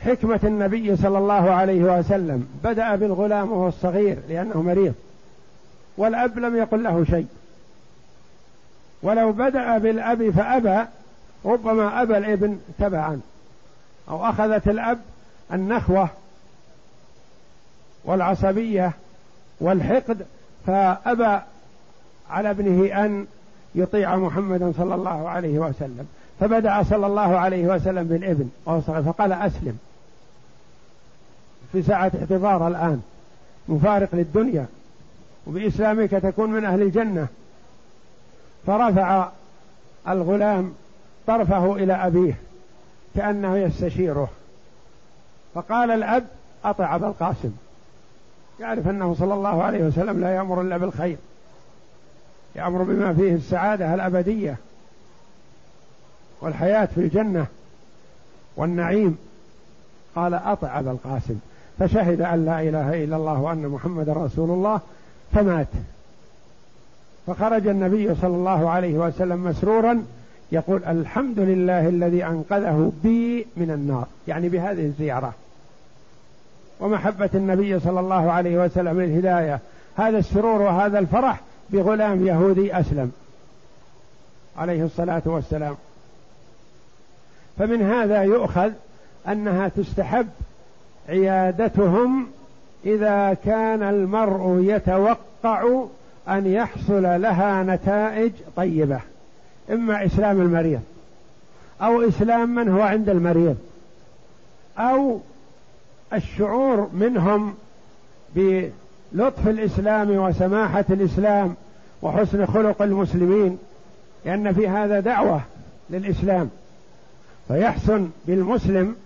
حكمة 0.01 0.41
النبي 0.45 0.97
صلى 0.97 1.19
الله 1.19 1.51
عليه 1.51 1.99
وسلم. 1.99 2.49
بدأ 2.65 2.97
بالغلام 2.97 3.53
وهو 3.53 3.69
الصغير 3.69 4.19
لأنه 4.29 4.63
مريض. 4.63 4.95
والأب 5.97 6.39
لم 6.39 6.57
يقل 6.57 6.83
له 6.83 7.05
شيء. 7.05 7.27
ولو 9.03 9.33
بدأ 9.33 9.79
بالأب 9.79 10.31
فأبى 10.31 10.85
ربما 11.45 12.03
أبى 12.03 12.19
الابن 12.19 12.59
تبعا. 12.79 13.21
أو 14.09 14.25
أخذت 14.25 14.69
الأب 14.69 14.99
النخوة 15.53 16.09
والعصبية 18.05 18.93
والحقد 19.61 20.27
فأبى 20.67 21.39
على 22.31 22.51
ابنه 22.51 23.05
أن 23.05 23.27
يطيع 23.75 24.17
محمدا 24.17 24.73
صلى 24.79 24.95
الله 24.95 25.29
عليه 25.29 25.59
وسلم. 25.59 26.09
فبدأ 26.41 26.83
صلى 26.83 27.07
الله 27.07 27.39
عليه 27.39 27.67
وسلم 27.67 28.05
بالإبن 28.05 28.49
فقال 29.05 29.33
أسلم. 29.33 29.79
في 31.73 31.83
ساعة 31.83 32.13
اعتذار 32.21 32.69
الآن 32.69 33.03
مفارق 33.69 34.09
للدنيا 34.13 34.67
وبإسلامك 35.47 36.11
تكون 36.11 36.51
من 36.51 36.65
أهل 36.65 36.83
الجنة. 36.83 37.27
فرفع 38.67 39.29
الغلام 40.09 40.75
طرفه 41.27 41.75
إلى 41.77 41.93
أبيه. 41.93 42.39
كأنه 43.17 43.57
يستشيره. 43.59 44.29
فقال 45.55 45.91
الأب 45.91 46.25
أطع 46.65 46.95
أبا 46.95 47.07
القاسم. 47.07 47.53
يعرف 48.61 48.89
أنه 48.89 49.15
صلى 49.19 49.35
الله 49.35 49.63
عليه 49.63 49.85
وسلم 49.85 50.21
لا 50.21 50.31
يأمر 50.31 50.61
إلا 50.61 50.77
بالخير. 50.77 51.17
يأمر 52.55 52.83
بما 52.83 53.15
فيه 53.15 53.35
السعادة 53.35 53.95
الأبدية 53.95 54.57
والحياة 56.41 56.87
في 56.87 57.01
الجنة 57.01 57.47
والنعيم. 58.57 59.19
قال 60.17 60.35
أطع 60.35 60.79
أبا 60.79 60.91
القاسم. 60.91 61.39
فشهد 61.79 62.21
أن 62.21 62.45
لا 62.45 62.61
إله 62.61 63.05
إلا 63.05 63.17
الله 63.17 63.41
وأن 63.41 63.69
محمد 63.69 64.09
رسول 64.09 64.51
الله 64.51 64.81
فمات. 65.33 65.67
فخرج 67.27 67.67
النبي 67.67 68.15
صلى 68.15 68.37
الله 68.37 68.71
عليه 68.71 68.95
وسلم 68.95 69.45
مسرورا 69.45 70.05
يقول 70.53 70.85
الحمد 70.85 71.39
لله 71.39 71.89
الذي 71.89 72.25
أنقذه 72.25 72.93
بي 73.03 73.47
من 73.57 73.71
النار 73.71 74.07
يعني 74.29 74.49
بهذه 74.49 74.85
الزيارة. 74.85 75.33
ومحبة 76.81 77.31
النبي 77.35 77.81
صلى 77.81 78.01
الله 78.01 78.33
عليه 78.33 78.65
وسلم 78.65 79.01
الهدايه 79.01 79.61
هذا 79.97 80.19
السرور 80.19 80.63
وهذا 80.63 80.99
الفرح 80.99 81.41
بغلام 81.71 82.27
يهودي 82.27 82.81
أسلم. 82.81 83.13
عليه 84.59 84.85
الصلاة 84.85 85.23
والسلام. 85.25 85.77
فمن 87.59 87.83
هذا 87.83 88.23
يؤخذ 88.23 88.73
أنها 89.29 89.69
تستحب 89.69 90.29
عيادتهم 91.09 92.27
إذا 92.87 93.37
كان 93.45 93.83
المرء 93.83 94.61
يتوقع 94.61 95.85
أن 96.29 96.47
يحصل 96.47 97.03
لها 97.03 97.63
نتائج 97.63 98.33
طيبة. 98.57 99.01
إما 99.71 100.07
إسلام 100.07 100.41
المريض 100.41 100.81
أو 101.83 102.09
إسلام 102.09 102.55
من 102.55 102.69
هو 102.69 102.81
عند 102.81 103.09
المريض 103.09 103.57
أو 104.79 105.21
الشعور 106.13 106.91
منهم 106.93 107.55
بلطف 108.35 109.49
الإسلام 109.49 110.11
وسماحة 110.11 110.85
الإسلام 110.91 111.55
وحسن 112.03 112.47
خلق 112.47 112.83
المسلمين 112.83 113.59
لأن 114.25 114.53
في 114.53 114.69
هذا 114.69 115.01
دعوة 115.01 115.41
للإسلام. 115.91 116.51
فيحسن 117.49 118.09
بالمسلم 118.27 118.97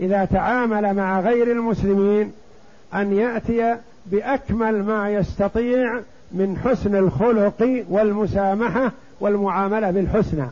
إذا 0.00 0.24
تعامل 0.24 0.94
مع 0.94 1.20
غير 1.20 1.52
المسلمين 1.52 2.32
أن 2.94 3.12
يأتي 3.12 3.76
بأكمل 4.06 4.82
ما 4.82 5.10
يستطيع 5.10 6.00
من 6.32 6.58
حسن 6.64 6.96
الخلق 6.96 7.84
والمسامحة 7.88 8.92
والمعاملة 9.20 9.90
بالحسنى 9.90 10.46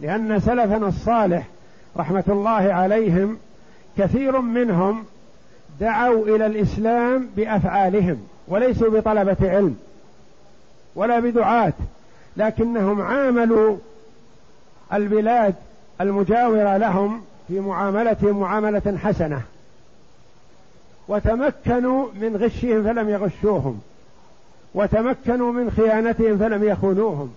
لأن 0.00 0.40
سلفنا 0.40 0.88
الصالح 0.88 1.46
رحمة 1.96 2.24
الله 2.28 2.72
عليهم 2.72 3.38
كثير 3.98 4.40
منهم 4.40 5.04
دعوا 5.80 6.26
إلى 6.26 6.46
الإسلام 6.46 7.28
بأفعالهم 7.36 8.18
وليسوا 8.48 8.90
بطلبة 8.90 9.36
علم 9.50 9.76
ولا 10.94 11.20
بدعاة 11.20 11.72
لكنهم 12.36 13.02
عاملوا 13.02 13.76
البلاد 14.92 15.54
المجاورة 16.00 16.76
لهم 16.76 17.22
في 17.48 17.60
معاملتهم 17.60 18.40
معاملة 18.40 18.98
حسنة 19.02 19.42
وتمكنوا 21.08 22.06
من 22.20 22.36
غشهم 22.36 22.84
فلم 22.84 23.08
يغشوهم 23.08 23.80
وتمكنوا 24.74 25.52
من 25.52 25.70
خيانتهم 25.70 26.38
فلم 26.38 26.64
يخونوهم. 26.64 27.34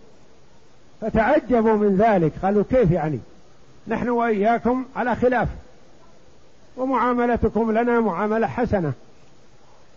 فتعجبوا 1.01 1.73
من 1.73 1.97
ذلك. 1.97 2.31
قالوا 2.43 2.63
كيف 2.69 2.91
يعني؟ 2.91 3.19
نحن 3.87 4.09
وإياكم 4.09 4.85
على 4.95 5.15
خلاف. 5.15 5.47
ومعاملتكم 6.77 7.71
لنا 7.71 7.99
معاملة 7.99 8.47
حسنة. 8.47 8.93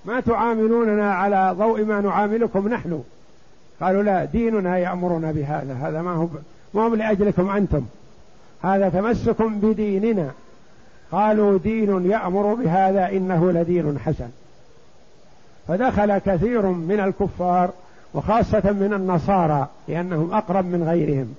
ما 0.04 0.20
تعاملوننا 0.20 1.14
على 1.14 1.54
ضوء 1.58 1.84
ما 1.84 2.00
نعاملكم 2.00 2.68
نحن. 2.68 3.02
قالوا 3.80 4.02
لا 4.02 4.24
ديننا 4.24 4.78
يأمرنا 4.78 5.32
بهذا. 5.32 5.74
هذا 5.74 6.02
ما 6.02 6.12
هو 6.12 6.28
ما 6.74 6.82
هو 6.82 6.94
لأجلكم 6.94 7.50
أنتم. 7.50 7.84
هذا 8.62 8.88
تمسك 8.88 9.42
بديننا. 9.42 10.30
قالوا 11.12 11.58
دين 11.58 12.10
يأمر 12.10 12.54
بهذا 12.54 13.08
إنه 13.08 13.52
لدين 13.52 13.98
حسن. 13.98 14.28
فدخل 15.68 16.18
كثير 16.18 16.66
من 16.66 17.00
الكفار 17.00 17.70
وخاصة 18.14 18.72
من 18.72 18.92
النصارى 18.94 19.68
لأنهم 19.88 20.34
أقرب 20.34 20.64
من 20.64 20.82
غيرهم. 20.88 21.34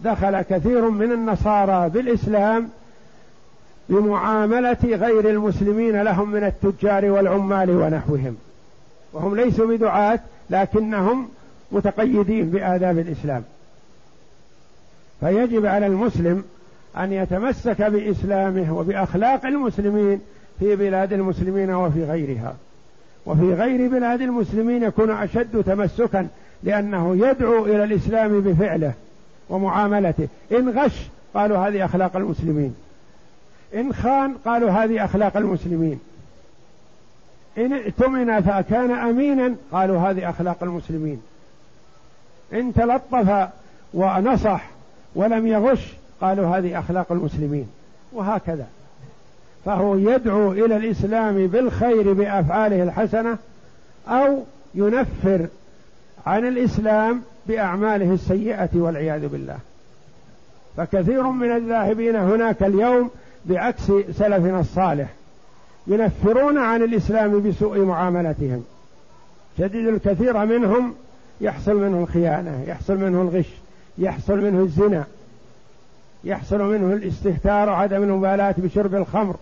دخل 0.00 0.42
كثير 0.42 0.90
من 0.90 1.12
النصارى 1.12 1.88
بالإسلام 1.88 2.68
بمعاملة 3.88 4.78
غير 4.84 5.30
المسلمين 5.30 6.02
لهم 6.02 6.30
من 6.30 6.44
التجار 6.44 7.04
والعمال 7.04 7.70
ونحوهم. 7.70 8.36
وهم 9.12 9.36
ليسوا 9.36 9.76
بدعاة 9.76 10.20
لكنهم 10.50 11.28
متقيدين 11.72 12.50
بآداب 12.50 12.98
الإسلام. 12.98 13.42
فيجب 15.20 15.66
على 15.66 15.86
المسلم 15.86 16.44
أن 16.96 17.12
يتمسك 17.12 17.82
بإسلامه 17.82 18.78
وبأخلاق 18.78 19.46
المسلمين 19.46 20.20
في 20.58 20.76
بلاد 20.76 21.12
المسلمين 21.12 21.70
وفي 21.70 22.04
غيرها. 22.04 22.54
وفي 23.26 23.54
غير 23.54 23.90
بلاد 23.90 24.22
المسلمين 24.22 24.82
يكون 24.82 25.10
أشد 25.10 25.62
تمسكا 25.62 26.28
لأنه 26.62 27.16
يدعو 27.28 27.64
إلى 27.66 27.84
الإسلام 27.84 28.40
بفعله 28.40 28.92
ومعاملته. 29.48 30.28
إن 30.52 30.78
غش 30.78 31.06
قالوا 31.34 31.58
هذه 31.58 31.84
أخلاق 31.84 32.16
المسلمين. 32.16 32.74
إن 33.74 33.92
خان 33.92 34.34
قالوا 34.44 34.70
هذه 34.70 35.04
أخلاق 35.04 35.36
المسلمين. 35.36 36.00
إن 37.58 37.72
ائتمن 37.72 38.40
فكان 38.40 38.90
أمينا 38.90 39.54
قالوا 39.72 39.98
هذه 39.98 40.30
أخلاق 40.30 40.62
المسلمين. 40.62 41.22
إن 42.52 42.74
تلطف 42.74 43.48
ونصح 43.94 44.70
ولم 45.14 45.46
يغش 45.46 45.92
قالوا 46.20 46.58
هذه 46.58 46.78
أخلاق 46.78 47.12
المسلمين. 47.12 47.68
وهكذا. 48.12 48.66
فهو 49.66 49.96
يدعو 49.96 50.52
إلى 50.52 50.76
الإسلام 50.76 51.46
بالخير 51.46 52.12
بأفعاله 52.12 52.82
الحسنة 52.82 53.38
أو 54.08 54.42
ينفر 54.74 55.46
عن 56.26 56.48
الإسلام 56.48 57.22
بأعماله 57.46 58.14
السيئة 58.14 58.68
والعياذ 58.74 59.28
بالله. 59.28 59.58
فكثير 60.76 61.22
من 61.22 61.56
الذاهبين 61.56 62.16
هناك 62.16 62.62
اليوم 62.62 63.10
بعكس 63.44 63.86
سلفنا 64.18 64.60
الصالح 64.60 65.08
ينفرون 65.86 66.58
عن 66.58 66.82
الإسلام 66.82 67.42
بسوء 67.42 67.78
معاملتهم. 67.78 68.64
شديد 69.58 69.88
الكثير 69.88 70.44
منهم 70.46 70.94
يحصل 71.40 71.76
منه 71.76 72.02
الخيانة 72.02 72.64
يحصل 72.66 72.96
منه 72.96 73.22
الغش 73.22 73.48
يحصل 73.98 74.38
منه 74.40 74.60
الزنا 74.60 75.04
يحصل 76.24 76.62
منه 76.62 76.94
الاستهتار 76.94 77.68
وعدم 77.68 78.02
المبالاة 78.02 78.54
بشرب 78.58 78.94
الخمر. 78.94 79.36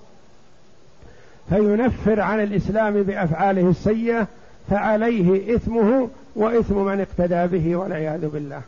فينفر 1.49 2.21
عن 2.21 2.41
الإسلام 2.41 3.03
بأفعاله 3.03 3.71
السيئة 3.71 4.27
فعليه 4.71 5.57
إثمه 5.57 6.09
وإثم 6.37 6.77
من 6.77 7.01
اقتدى 7.01 7.59
به 7.59 7.77
والعياذ 7.77 8.29
بالله. 8.29 8.61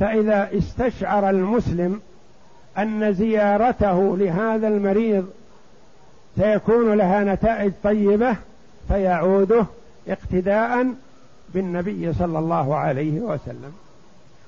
فإذا 0.00 0.48
استشعر 0.58 1.30
المسلم 1.30 2.00
أن 2.78 3.12
زيارته 3.14 4.16
لهذا 4.16 4.68
المريض 4.68 5.26
سيكون 6.36 6.94
لها 6.94 7.24
نتائج 7.24 7.72
طيبة 7.84 8.36
فيعوده 8.88 9.64
اقتداء 10.08 10.86
بالنبي 11.54 12.12
صلى 12.12 12.38
الله 12.38 12.76
عليه 12.76 13.20
وسلم. 13.20 13.72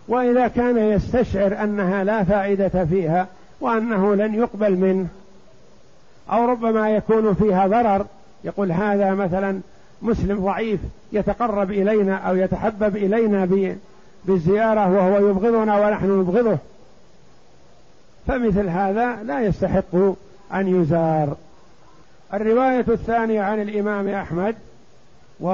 وإذا 0.08 0.48
كان 0.48 0.78
يستشعر 0.78 1.62
أنها 1.64 2.04
لا 2.04 2.24
فائدة 2.24 2.84
فيها 2.84 3.26
وأنه 3.60 4.14
لن 4.14 4.34
يقبل 4.34 4.76
منه 4.76 5.06
أو 6.30 6.44
ربما 6.44 6.90
يكون 6.90 7.34
فيها 7.34 7.66
ضرر 7.66 8.06
يقول 8.44 8.72
هذا 8.72 9.14
مثلا 9.14 9.60
مسلم 10.02 10.44
ضعيف 10.44 10.80
يتقرب 11.12 11.70
إلينا 11.70 12.16
أو 12.16 12.36
يتحبب 12.36 12.96
إلينا 12.96 13.48
بالزيارة 14.24 14.92
وهو 14.92 15.30
يبغضنا 15.30 15.86
ونحن 15.86 16.20
نبغضه. 16.20 16.58
فمثل 18.26 18.68
هذا 18.68 19.22
لا 19.22 19.40
يستحق 19.40 19.94
أن 20.54 20.82
يزار. 20.82 21.36
الرواية 22.34 22.84
الثانية 22.88 23.42
عن 23.42 23.62
الإمام 23.62 24.08
أحمد 24.08 24.54
و 25.40 25.48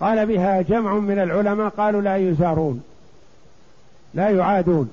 قال 0.00 0.26
بها 0.26 0.62
جمع 0.62 0.94
من 0.94 1.18
العلماء 1.18 1.68
قالوا 1.68 2.00
لا 2.00 2.16
يزارون 2.16 2.82
لا 4.14 4.28
يعادون. 4.28 4.90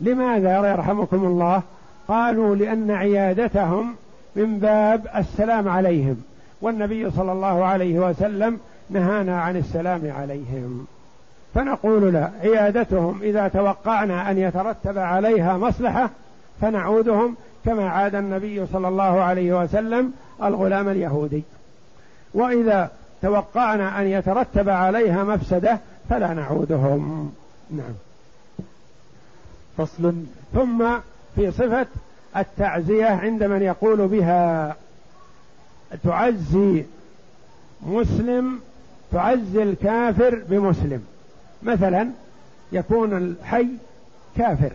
لماذا؟ 0.00 0.70
يرحمكم 0.70 1.24
الله. 1.24 1.62
قالوا 2.08 2.56
لأن 2.56 2.90
عيادتهم 2.90 3.94
من 4.36 4.58
باب 4.58 5.06
السلام 5.16 5.68
عليهم 5.68 6.22
والنبي 6.60 7.10
صلى 7.10 7.32
الله 7.32 7.64
عليه 7.64 7.98
وسلم 7.98 8.58
نهانا 8.90 9.40
عن 9.40 9.56
السلام 9.56 10.12
عليهم. 10.18 10.86
فنقول 11.54 12.12
لا 12.12 12.30
عيادتهم 12.42 13.20
إذا 13.22 13.48
توقعنا 13.48 14.30
أن 14.30 14.38
يترتب 14.38 14.98
عليها 14.98 15.56
مصلحة 15.56 16.10
فنعودهم 16.60 17.36
كما 17.64 17.88
عاد 17.88 18.14
النبي 18.14 18.66
صلى 18.66 18.88
الله 18.88 19.20
عليه 19.20 19.62
وسلم 19.62 20.12
الغلام 20.42 20.88
اليهودي. 20.88 21.42
وإذا 22.34 22.90
توقعنا 23.22 24.00
أن 24.00 24.06
يترتب 24.06 24.68
عليها 24.68 25.24
مفسدة 25.24 25.78
فلا 26.10 26.34
نعودهم. 26.34 27.32
نعم. 27.70 27.94
فصل. 29.78 30.14
ثم 30.54 30.84
في 31.36 31.50
صفة 31.50 31.86
التعزية 32.36 33.06
عند 33.06 33.44
من 33.44 33.62
يقول 33.62 34.08
بها. 34.08 34.76
تعزي 36.04 36.84
مسلم 37.86 38.60
تعزي 39.12 39.62
الكافر 39.62 40.42
بمسلم. 40.48 41.04
مثلا 41.62 42.08
يكون 42.72 43.16
الحي 43.16 43.66
كافر 44.36 44.72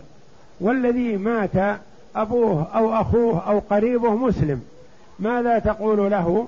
والذي 0.61 1.17
مات 1.17 1.79
أبوه 2.15 2.67
أو 2.75 2.93
أخوه 2.93 3.49
أو 3.49 3.59
قريبه 3.59 4.15
مسلم. 4.15 4.61
ماذا 5.19 5.59
تقول 5.59 6.11
له؟ 6.11 6.47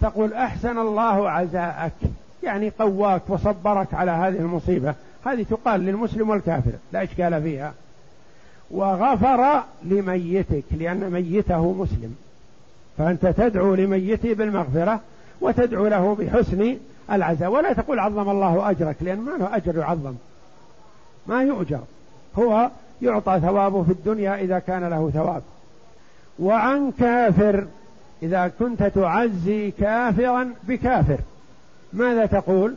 تقول 0.00 0.32
أحسن 0.32 0.78
الله 0.78 1.30
عزاءك 1.30 1.92
يعني 2.42 2.72
قواك 2.78 3.22
وصبرك 3.28 3.94
على 3.94 4.10
هذه 4.10 4.38
المصيبة. 4.38 4.94
هذه 5.26 5.46
تقال 5.50 5.80
للمسلم 5.80 6.30
والكافر 6.30 6.72
لا 6.92 7.02
إشكال 7.02 7.42
فيها. 7.42 7.74
وغفر 8.70 9.62
لميتك 9.84 10.64
لأن 10.70 11.10
ميته 11.10 11.72
مسلم. 11.72 12.16
فأنت 12.98 13.26
تدعو 13.26 13.74
لميته 13.74 14.34
بالمغفرة 14.34 15.00
وتدعو 15.40 15.86
له 15.86 16.14
بحسن 16.14 16.76
العزاء. 17.12 17.50
ولا 17.50 17.72
تقول 17.72 17.98
عظم 17.98 18.30
الله 18.30 18.70
أجرك 18.70 18.96
لأن 19.00 19.18
ما 19.18 19.30
له 19.30 19.56
أجر 19.56 19.78
يعظم. 19.78 20.14
ما 21.26 21.42
يؤجر. 21.42 21.80
هو 22.38 22.70
يعطى 23.02 23.40
ثوابه 23.40 23.82
في 23.82 23.92
الدنيا 23.92 24.36
إذا 24.36 24.58
كان 24.58 24.84
له 24.84 25.10
ثواب. 25.10 25.42
وعن 26.38 26.90
كافر 26.90 27.66
إذا 28.22 28.52
كنت 28.58 28.82
تعزي 28.82 29.70
كافرا 29.70 30.54
بكافر. 30.68 31.18
ماذا 31.92 32.26
تقول؟ 32.26 32.74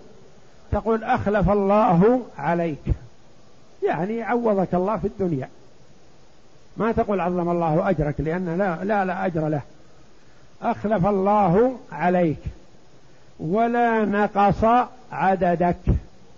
تقول 0.71 1.03
أخلف 1.03 1.49
الله 1.49 2.21
عليك. 2.37 2.83
يعني 3.83 4.21
عوضك 4.21 4.73
الله 4.73 4.97
في 4.97 5.07
الدنيا. 5.07 5.49
ما 6.77 6.91
تقول 6.91 7.19
عظم 7.19 7.49
الله 7.49 7.89
أجرك 7.89 8.15
لأن 8.19 8.57
لا 8.57 8.83
لا, 8.83 9.05
لا 9.05 9.25
أجر 9.25 9.47
له. 9.47 9.61
أخلف 10.61 11.05
الله 11.05 11.77
عليك 11.91 12.39
ولا 13.39 14.05
نقص 14.05 14.87
عددك. 15.11 15.77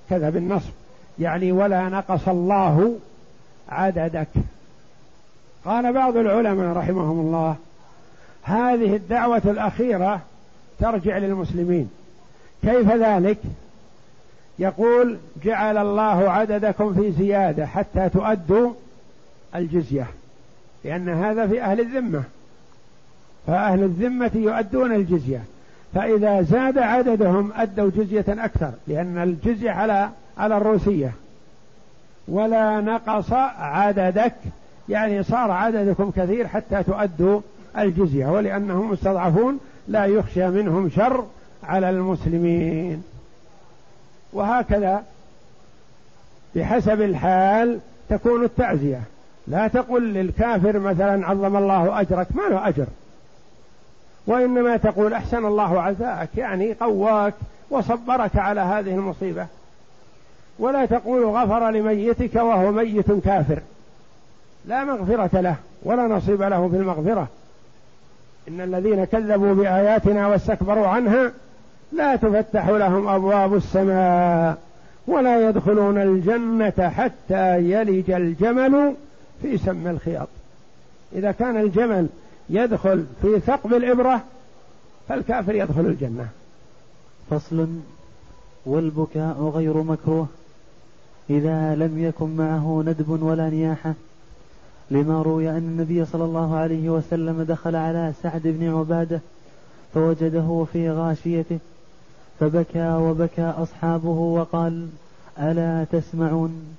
كذا 0.10 0.30
بالنصب. 0.30 0.72
يعني 1.19 1.52
ولا 1.52 1.89
نقص 1.89 2.28
الله 2.28 2.96
عددك. 3.69 4.28
قال 5.65 5.93
بعض 5.93 6.17
العلماء 6.17 6.78
رحمهم 6.78 7.19
الله 7.19 7.56
هذه 8.43 8.96
الدعوة 8.96 9.41
الأخيرة 9.46 10.22
ترجع 10.80 11.17
للمسلمين. 11.17 11.89
كيف 12.62 12.91
ذلك؟ 12.91 13.38
يقول 14.60 15.17
جعل 15.43 15.78
الله 15.78 16.30
عددكم 16.32 16.93
في 16.93 17.12
زيادة 17.12 17.65
حتى 17.65 18.10
تؤدوا 18.10 18.74
الجزية. 19.56 20.08
لأن 20.84 21.10
هذا 21.10 21.48
في 21.48 21.62
أهل 21.62 21.80
الذمة. 21.80 22.24
فأهل 23.48 23.84
الذمة 23.84 24.32
يؤدون 24.36 24.91
الجزية. 24.91 25.43
فإذا 25.93 26.41
زاد 26.41 26.78
عددهم 26.78 27.52
أدوا 27.56 27.91
جزية 27.96 28.26
أكثر 28.30 28.72
لأن 28.88 29.17
الجزية 29.17 29.72
على 29.72 30.10
على 30.38 30.58
الروسية. 30.58 31.12
ولا 32.28 32.82
نقص 32.82 33.34
عددك. 33.58 34.36
يعني 34.89 35.24
صار 35.24 35.52
عددكم 35.52 36.12
كثير 36.12 36.48
حتى 36.48 36.84
تؤدوا 36.84 37.41
الجزية. 37.78 38.28
ولأنهم 38.28 38.91
مستضعفون 38.91 39.60
لا 39.88 40.06
يخشى 40.06 40.48
منهم 40.48 40.89
شر 40.89 41.26
على 41.63 41.89
المسلمين. 41.89 43.04
وهكذا 44.34 45.04
بحسب 46.56 47.02
الحال 47.02 47.80
تكون 48.10 48.43
التعزية. 48.43 49.02
لا 49.48 49.68
تقل 49.68 50.14
للكافر 50.14 50.80
مثلا 50.80 51.28
عظم 51.28 51.58
الله 51.58 52.02
أجرك 52.02 52.28
ما 52.36 52.42
له 52.50 52.68
أجر. 52.68 52.86
وإنما 54.28 54.78
تقول 54.78 55.14
أحسن 55.14 55.46
الله 55.46 55.82
عزاءك 55.82 56.30
يعني 56.38 56.74
قواك 56.74 57.34
وصبرك 57.70 58.36
على 58.36 58.62
هذه 58.62 58.96
المصيبة. 58.96 59.48
ولا 60.60 60.86
تقول 60.86 61.26
غفر 61.26 61.70
لميتك 61.70 62.36
وهو 62.36 62.72
ميت 62.72 63.12
كافر. 63.12 63.60
لا 64.66 64.84
مغفرة 64.84 65.42
له 65.42 65.56
ولا 65.84 66.08
نصيب 66.08 66.42
له 66.42 66.70
في 66.70 66.76
المغفرة. 66.76 67.28
إن 68.48 68.62
الذين 68.62 69.06
كذبوا 69.06 69.54
بآياتنا 69.54 70.28
واستكبروا 70.28 70.88
عنها 70.88 71.32
لا 71.92 72.16
تفتح 72.16 72.70
لهم 72.70 73.08
أبواب 73.08 73.56
السماء 73.56 74.58
ولا 75.08 75.50
يدخلون 75.50 75.98
الجنة 75.98 76.90
حتى 76.90 77.58
يلج 77.58 78.12
الجمل 78.12 78.94
في 79.41 79.58
سم 79.58 79.88
الخياط. 79.88 80.28
إذا 81.15 81.32
كان 81.32 81.58
الجمل 81.58 82.08
يدخل 82.50 83.06
في 83.22 83.39
ثقب 83.39 83.74
الإبرة 83.74 84.24
فالكافر 85.10 85.56
يدخل 85.56 85.86
الجنة. 85.86 86.28
فصل. 87.30 87.67
والبكاء 88.65 89.52
غير 89.56 89.78
مكروه. 89.84 90.28
إذا 91.30 91.76
لم 91.76 92.04
يكن 92.04 92.36
معه 92.36 92.84
ندب 92.86 93.10
ولا 93.24 93.50
نياحة 93.50 93.93
لما 94.91 95.22
روي 95.22 95.50
أن 95.50 95.58
النبي 95.58 96.06
صلى 96.06 96.24
الله 96.24 96.56
عليه 96.56 96.89
وسلم 96.89 97.41
دخل 97.41 97.76
على 97.76 98.13
سعد 98.24 98.41
بن 98.46 98.69
عبادة 98.69 99.19
فوجده 99.93 100.65
في 100.74 100.89
غاشيته 100.91 101.60
فبكى 102.39 102.88
وبكى 102.88 103.54
أصحابه 103.58 104.10
وقال 104.10 104.88
ألا 105.39 105.86
تسمعون؟ 105.91 106.76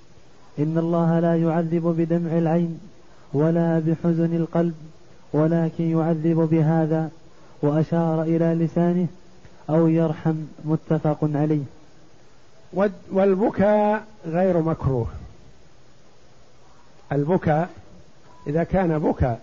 إن 0.59 0.79
الله 0.79 1.21
لا 1.21 1.37
يعذب 1.37 1.95
بدمع 1.99 2.39
العين 2.39 2.81
ولا 3.33 3.79
بحزن 3.79 4.37
القلب 4.37 4.75
ولكن 5.33 5.99
يعذب 5.99 6.49
بهذا 6.51 7.11
وأشار 7.63 8.23
إلى 8.23 8.65
لسانه 8.65 9.07
أو 9.71 9.89
يرحم 9.89 10.35
متفق 10.65 11.19
عليه. 11.23 11.63
والبكاء 13.13 14.05
غير 14.27 14.63
مكروه. 14.63 15.07
البكاء 17.13 17.71
إذا 18.47 18.65
كان 18.65 18.99
بكاء 18.99 19.41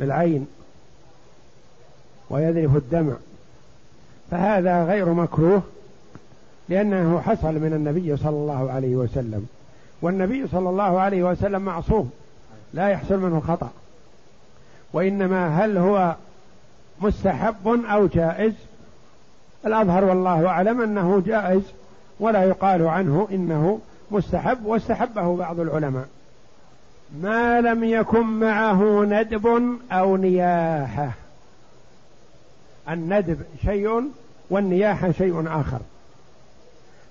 بالعين 0.00 0.46
ويذرف 2.30 2.76
الدمع 2.76 3.14
فهذا 4.30 4.84
غير 4.84 5.12
مكروه 5.12 5.62
لأنه 6.68 7.20
حصل 7.20 7.54
من 7.54 7.72
النبي 7.72 8.16
صلى 8.16 8.36
الله 8.36 8.70
عليه 8.70 8.96
وسلم. 8.96 9.46
والنبي 10.02 10.46
صلى 10.46 10.68
الله 10.68 11.00
عليه 11.00 11.22
وسلم 11.22 11.62
معصوم 11.62 12.10
لا 12.74 12.88
يحصل 12.88 13.18
منه 13.18 13.40
خطأ. 13.40 13.70
وإنما 14.92 15.64
هل 15.64 15.78
هو 15.78 16.16
مستحب 17.00 17.68
أو 17.68 18.06
جائز؟ 18.06 18.52
الأظهر 19.66 20.04
والله 20.04 20.46
أعلم 20.46 20.80
أنه 20.80 21.22
جائز 21.26 21.62
ولا 22.20 22.44
يقال 22.44 22.86
عنه 22.86 23.28
إنه 23.30 23.80
مستحب 24.10 24.64
واستحبه 24.64 25.36
بعض 25.36 25.60
العلماء. 25.60 26.06
ما 27.20 27.60
لم 27.60 27.84
يكن 27.84 28.26
معه 28.26 29.04
ندب 29.04 29.76
أو 29.92 30.16
نياحة. 30.16 31.10
الندب 32.88 33.40
شيء 33.64 34.10
والنياحة 34.50 35.12
شيء 35.12 35.44
آخر. 35.60 35.78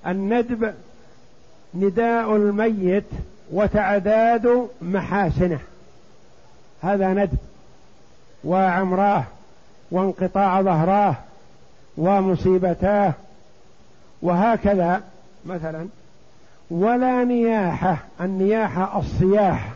الندب 0.07 0.73
نداء 1.75 2.35
الميت 2.35 3.05
وتعداد 3.51 4.67
محاسنه. 4.81 5.59
هذا 6.81 7.13
ندب 7.13 7.37
وعمراه 8.43 9.23
وانقطاع 9.91 10.61
ظهراه 10.61 11.15
ومصيبتاه 11.97 13.13
وهكذا 14.21 15.01
مثلا. 15.45 15.87
ولا 16.71 17.23
نياحة 17.23 17.97
النياحة 18.21 18.99
الصياح 18.99 19.69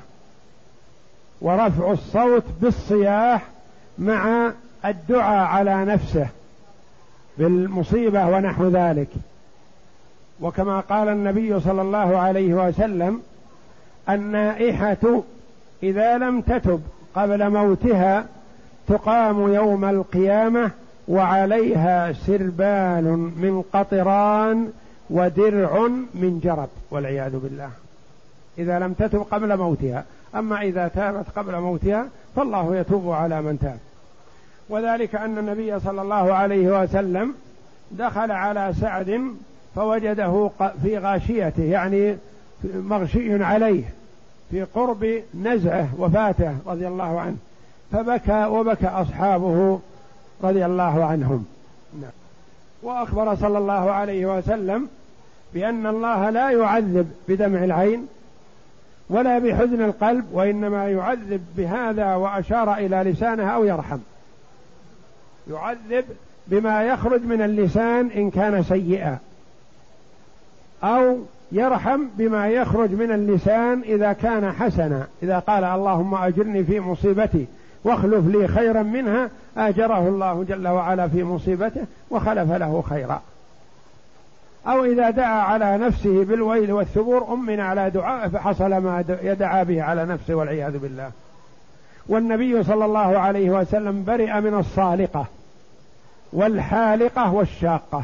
ورفع 1.42 1.92
الصوت 1.92 2.44
بالصياح 2.62 3.42
مع 3.98 4.52
الدعاء 4.86 5.48
على 5.48 5.86
نفسه 5.86 6.28
بالمصيبة 7.38 8.28
ونحو 8.28 8.68
ذلك. 8.68 9.08
وكما 10.42 10.80
قال 10.80 11.10
النبي 11.10 11.60
صلى 11.60 11.82
الله 11.82 12.18
عليه 12.18 12.54
وسلم 12.54 13.22
النائحة 14.10 15.22
إذا 15.84 16.18
لم 16.18 16.42
تتب 16.42 16.82
قبل 17.16 17.50
موتها 17.50 18.26
تقام 18.88 19.54
يوم 19.54 19.86
القيامة 19.86 20.72
وعليها 21.08 22.14
سربال 22.14 23.04
من 23.38 23.64
قطران 23.74 24.72
ودرع 25.10 25.88
من 26.14 26.40
جرب 26.44 26.70
والعياذ 26.92 27.38
بالله. 27.38 27.70
إذا 28.58 28.80
لم 28.80 28.94
تتب 28.94 29.26
قبل 29.32 29.58
موتها 29.58 30.04
أما 30.36 30.62
إذا 30.62 30.88
تابت 30.88 31.26
قبل 31.36 31.60
موتها 31.60 32.08
فالله 32.36 32.76
يتوب 32.76 33.12
على 33.12 33.42
من 33.42 33.60
تاب. 33.60 33.80
وذلك 34.70 35.16
أن 35.16 35.38
النبي 35.38 35.80
صلى 35.80 36.02
الله 36.02 36.34
عليه 36.34 36.84
وسلم 36.84 37.34
دخل 37.92 38.32
على 38.32 38.74
سعد 38.82 39.22
فوجده 39.76 40.50
في 40.84 40.98
غاشيته 40.98 41.64
يعني 41.64 42.18
مغشي 42.64 43.44
عليه 43.44 43.84
في 44.52 44.64
قرب 44.64 45.22
نزعه 45.44 45.90
وفاته 45.98 46.56
رضي 46.68 46.88
الله 46.88 47.20
عنه 47.20 47.38
فبكى 47.92 48.46
وبكى 48.46 48.88
أصحابه 48.88 49.80
رضي 50.44 50.66
الله 50.66 51.06
عنهم. 51.06 51.46
نعم. 52.02 52.12
وأخبر 52.84 53.36
صلى 53.36 53.58
الله 53.58 53.92
عليه 53.92 54.38
وسلم 54.38 54.88
بأن 55.54 55.88
الله 55.88 56.30
لا 56.30 56.50
يعذب 56.50 57.12
بدمع 57.28 57.64
العين 57.64 58.08
ولا 59.10 59.40
بحزن 59.40 59.82
القلب 59.82 60.26
وإنما 60.34 60.90
يعذب 60.90 61.46
بهذا 61.58 62.16
وأشار 62.16 62.74
إلى 62.74 63.12
لسانه 63.12 63.50
أو 63.50 63.66
يرحم. 63.66 64.00
يعذب 65.52 66.06
بما 66.48 66.84
يخرج 66.84 67.22
من 67.22 67.42
اللسان 67.42 68.12
إن 68.12 68.32
كان 68.32 68.64
سيئا. 68.64 69.18
أو 70.86 71.18
يرحم 71.52 72.02
بما 72.18 72.48
يخرج 72.48 72.92
من 72.92 73.12
اللسان 73.12 73.82
إذا 73.82 74.14
كان 74.14 74.52
حسنا. 74.52 75.08
إذا 75.24 75.40
قال 75.40 75.64
اللهم 75.64 76.16
أجرني 76.16 76.64
في 76.64 76.80
مصيبتي 76.80 77.48
واخلف 77.84 78.28
لي 78.28 78.48
خيرا 78.48 78.84
منها 78.84 79.30
آجره 79.58 80.08
الله 80.08 80.46
جل 80.50 80.68
وعلا 80.68 81.08
في 81.08 81.24
مصيبته 81.24 81.82
وخلف 82.10 82.52
له 82.52 82.84
خيرا. 82.90 83.22
أو 84.68 84.86
إذا 84.86 85.10
دعا 85.10 85.42
على 85.42 85.78
نفسه 85.78 86.24
بالويل 86.24 86.72
والثبور 86.72 87.34
أمن 87.34 87.60
على 87.60 87.90
دعاء 87.90 88.30
فحصل 88.30 88.70
ما 88.70 89.04
يدعى 89.24 89.66
به 89.66 89.84
على 89.84 90.06
نفسه 90.06 90.36
والعياذ 90.36 90.78
بالله. 90.78 91.12
والنبي 92.08 92.64
صلى 92.64 92.86
الله 92.86 93.18
عليه 93.18 93.50
وسلم 93.50 94.04
برئ 94.04 94.40
من 94.40 94.54
الصالقة 94.54 95.26
والحالقة 96.34 97.34
والشاقة. 97.34 98.04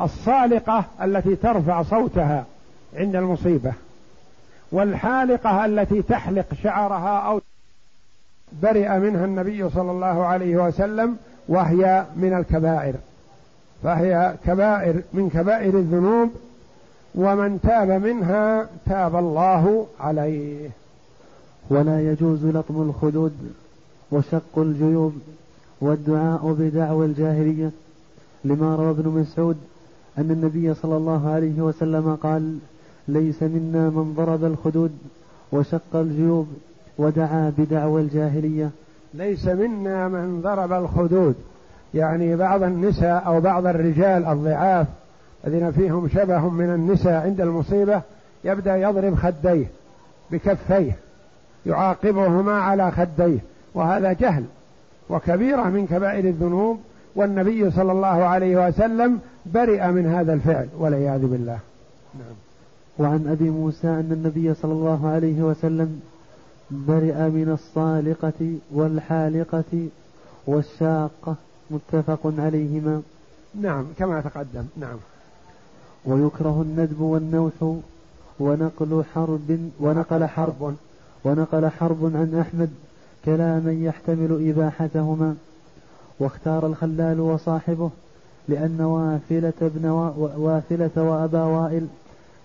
الصالقة 0.00 0.84
التي 1.02 1.36
ترفع 1.36 1.82
صوتها 1.82 2.44
عند 2.94 3.16
المصيبة 3.16 3.72
والحالقة 4.72 5.64
التي 5.64 6.02
تحلق 6.02 6.46
شعرها 6.62 7.18
أو 7.18 7.40
برئ 8.62 8.98
منها 8.98 9.24
النبي 9.24 9.70
صلى 9.70 9.90
الله 9.90 10.26
عليه 10.26 10.56
وسلم 10.56 11.16
وهي 11.48 12.04
من 12.16 12.34
الكبائر. 12.34 12.94
فهي 13.82 14.34
كبائر 14.46 15.02
من 15.12 15.30
كبائر 15.30 15.78
الذنوب 15.78 16.30
ومن 17.14 17.60
تاب 17.62 17.90
منها 17.90 18.68
تاب 18.86 19.16
الله 19.16 19.86
عليه. 20.00 20.70
ولا 21.70 22.00
يجوز 22.00 22.46
لطم 22.46 22.82
الخدود 22.82 23.52
وشق 24.12 24.58
الجيوب 24.58 25.18
والدعاء 25.80 26.56
بدعوى 26.58 27.06
الجاهلية 27.06 27.70
لما 28.44 28.76
روى 28.76 28.90
ابن 28.90 29.08
مسعود 29.08 29.56
أن 30.18 30.30
النبي 30.30 30.74
صلى 30.74 30.96
الله 30.96 31.30
عليه 31.30 31.60
وسلم 31.60 32.14
قال 32.22 32.58
ليس 33.08 33.42
منا 33.42 33.90
من 33.90 34.14
ضرب 34.16 34.44
الخدود 34.44 34.98
وشق 35.52 35.96
الجيوب 35.96 36.48
ودعا 36.98 37.52
بدعوى 37.58 38.00
الجاهلية. 38.02 38.70
ليس 39.14 39.46
منا 39.46 40.08
من 40.08 40.40
ضرب 40.40 40.72
الخدود. 40.72 41.34
يعني 41.94 42.36
بعض 42.36 42.62
النساء 42.62 43.26
أو 43.26 43.40
بعض 43.40 43.66
الرجال 43.66 44.24
الضعاف 44.24 44.86
الذين 45.46 45.72
فيهم 45.72 46.08
شبه 46.08 46.48
من 46.48 46.70
النساء 46.70 47.22
عند 47.22 47.40
المصيبة 47.40 48.02
يبدأ 48.44 48.76
يضرب 48.76 49.14
خديه 49.14 49.66
بكفيه 50.30 50.96
يعاقبهما 51.66 52.52
على 52.52 52.90
خديه 52.90 53.38
وهذا 53.74 54.12
جهل 54.12 54.44
وكبيرة 55.10 55.62
من 55.62 55.86
كبائر 55.86 56.24
الذنوب. 56.24 56.80
والنبي 57.16 57.70
صلى 57.70 57.92
الله 57.92 58.06
عليه 58.06 58.68
وسلم 58.68 59.20
برئ 59.46 59.86
من 59.86 60.06
هذا 60.06 60.32
الفعل 60.32 60.68
والعياذ 60.78 61.26
بالله. 61.26 61.58
نعم. 62.14 62.34
وعن 62.98 63.26
أبي 63.28 63.50
موسى 63.50 63.88
أن 63.88 64.08
النبي 64.12 64.54
صلى 64.54 64.72
الله 64.72 65.08
عليه 65.08 65.42
وسلم 65.42 66.00
برئ 66.70 67.28
من 67.28 67.50
الصالقة 67.52 68.58
والحالقة 68.70 69.88
والشاقة 70.46 71.34
متفق 71.70 72.32
عليهما. 72.38 73.02
نعم 73.60 73.86
كما 73.98 74.20
تقدم. 74.20 74.64
نعم. 74.76 74.96
ويكره 76.04 76.62
الندب 76.62 77.00
والنوح 77.00 77.74
ونقل 78.40 79.04
حرب 79.14 79.70
ونقل 79.80 80.26
حرب 80.26 80.74
ونقل 81.24 81.68
حرب 81.68 82.04
عن 82.04 82.38
أحمد 82.40 82.70
كلاما 83.24 83.72
يحتمل 83.72 84.48
إباحتهما. 84.50 85.36
واختار 86.20 86.66
الخلال 86.66 87.20
وصاحبه 87.20 87.90
لأن 88.50 88.80
وافلة 88.80 89.52
ابن 89.62 89.86
وافلة 90.36 90.90
وأبا 90.96 91.42
وائل 91.42 91.86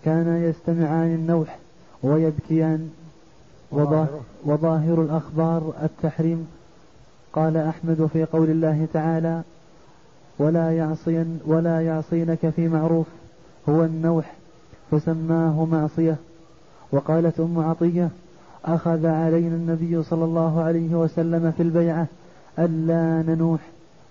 كانا 0.05 0.39
يستمعان 0.39 1.15
النوح 1.15 1.59
ويبكيان 2.03 2.89
وظاهر 4.45 5.01
الأخبار 5.01 5.73
التحريم. 5.83 6.47
قال 7.33 7.57
أحمد 7.57 8.09
في 8.13 8.25
قول 8.25 8.49
الله 8.49 8.87
تعالى 8.93 9.41
ولا 10.39 10.71
يعصين 10.71 11.39
ولا 11.45 11.81
يعصينك 11.81 12.49
في 12.49 12.67
معروف 12.67 13.07
هو 13.69 13.83
النوح 13.83 14.35
فسماه 14.91 15.65
معصية. 15.65 16.15
وقالت 16.91 17.39
أم 17.39 17.59
عطية 17.59 18.09
أخذ 18.65 19.05
علينا 19.05 19.55
النبي 19.55 20.03
صلى 20.03 20.25
الله 20.25 20.61
عليه 20.61 20.95
وسلم 20.95 21.51
في 21.57 21.63
البيعة 21.63 22.07
ألا 22.59 23.23
ننوح. 23.27 23.59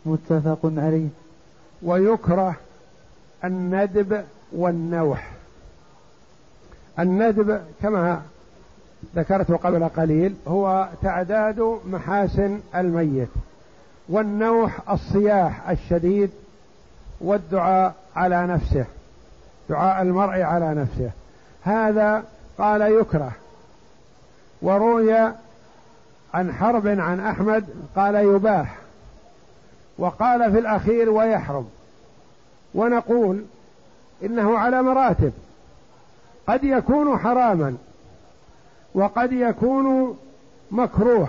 متفق 0.07 0.59
عليه. 0.65 1.09
ويكره 1.85 2.57
الندب 3.45 4.25
والنوح. 4.53 5.31
الندب 6.99 7.63
كما 7.83 8.23
ذكرت 9.17 9.51
قبل 9.51 9.89
قليل 9.89 10.35
هو 10.49 10.89
تعداد 11.03 11.79
محاسن 11.87 12.61
الميت 12.75 13.29
والنوح 14.09 14.91
الصياح 14.91 15.71
الشديد 15.71 16.31
والدعاء 17.21 17.95
على 18.17 18.47
نفسه 18.47 18.85
دعاء 19.69 20.03
المرء 20.03 20.41
على 20.41 20.75
نفسه. 20.75 21.11
هذا 21.63 22.25
قال 22.59 22.81
يكره. 22.81 23.33
وروي 24.63 25.13
عن 26.35 26.53
حرب 26.53 26.87
عن 26.87 27.21
أحمد 27.21 27.65
قال 27.97 28.15
يباح. 28.15 28.84
وقال 29.99 30.53
في 30.53 30.59
الأخير 30.59 31.11
ويحرم. 31.11 31.69
ونقول 32.75 33.45
إنه 34.25 34.59
على 34.59 34.83
مراتب. 34.83 35.33
قد 36.49 36.65
يكون 36.65 37.19
حراما 37.19 37.77
وقد 38.95 39.33
يكون 39.33 40.19
مكروه 40.71 41.29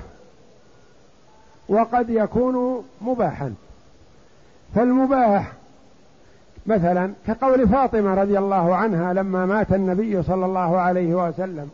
وقد 1.69 2.09
يكون 2.09 2.85
مباحا. 3.01 3.53
فالمباح 4.75 5.51
مثلا 6.67 7.11
كقول 7.27 7.69
فاطمة 7.69 8.13
رضي 8.13 8.39
الله 8.39 8.75
عنها 8.75 9.13
لما 9.13 9.45
مات 9.45 9.73
النبي 9.73 10.23
صلى 10.23 10.45
الله 10.45 10.77
عليه 10.77 11.27
وسلم 11.27 11.69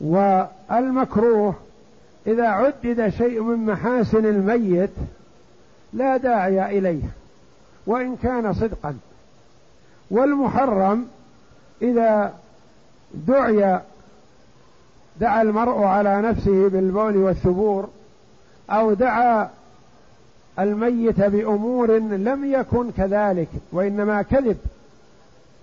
والمكروه 0.00 1.54
إذا 2.26 2.46
عدد 2.46 3.08
شيء 3.08 3.42
من 3.42 3.66
محاسن 3.66 4.26
الميت 4.26 4.90
لا 5.92 6.16
داعي 6.16 6.78
إليه 6.78 7.04
وإن 7.86 8.16
كان 8.16 8.52
صدقا. 8.54 8.94
والمحرم 10.10 11.06
إذا 11.82 12.34
دعي 13.14 13.80
دعا 15.20 15.42
المرء 15.42 15.82
على 15.82 16.22
نفسه 16.22 16.68
بالبول 16.68 17.16
والثبور 17.16 17.88
أو 18.70 18.92
دعا 18.92 19.50
الميت 20.58 21.20
بأمور 21.20 21.98
لم 21.98 22.44
يكن 22.44 22.90
كذلك 22.90 23.48
وإنما 23.72 24.22
كذب. 24.22 24.56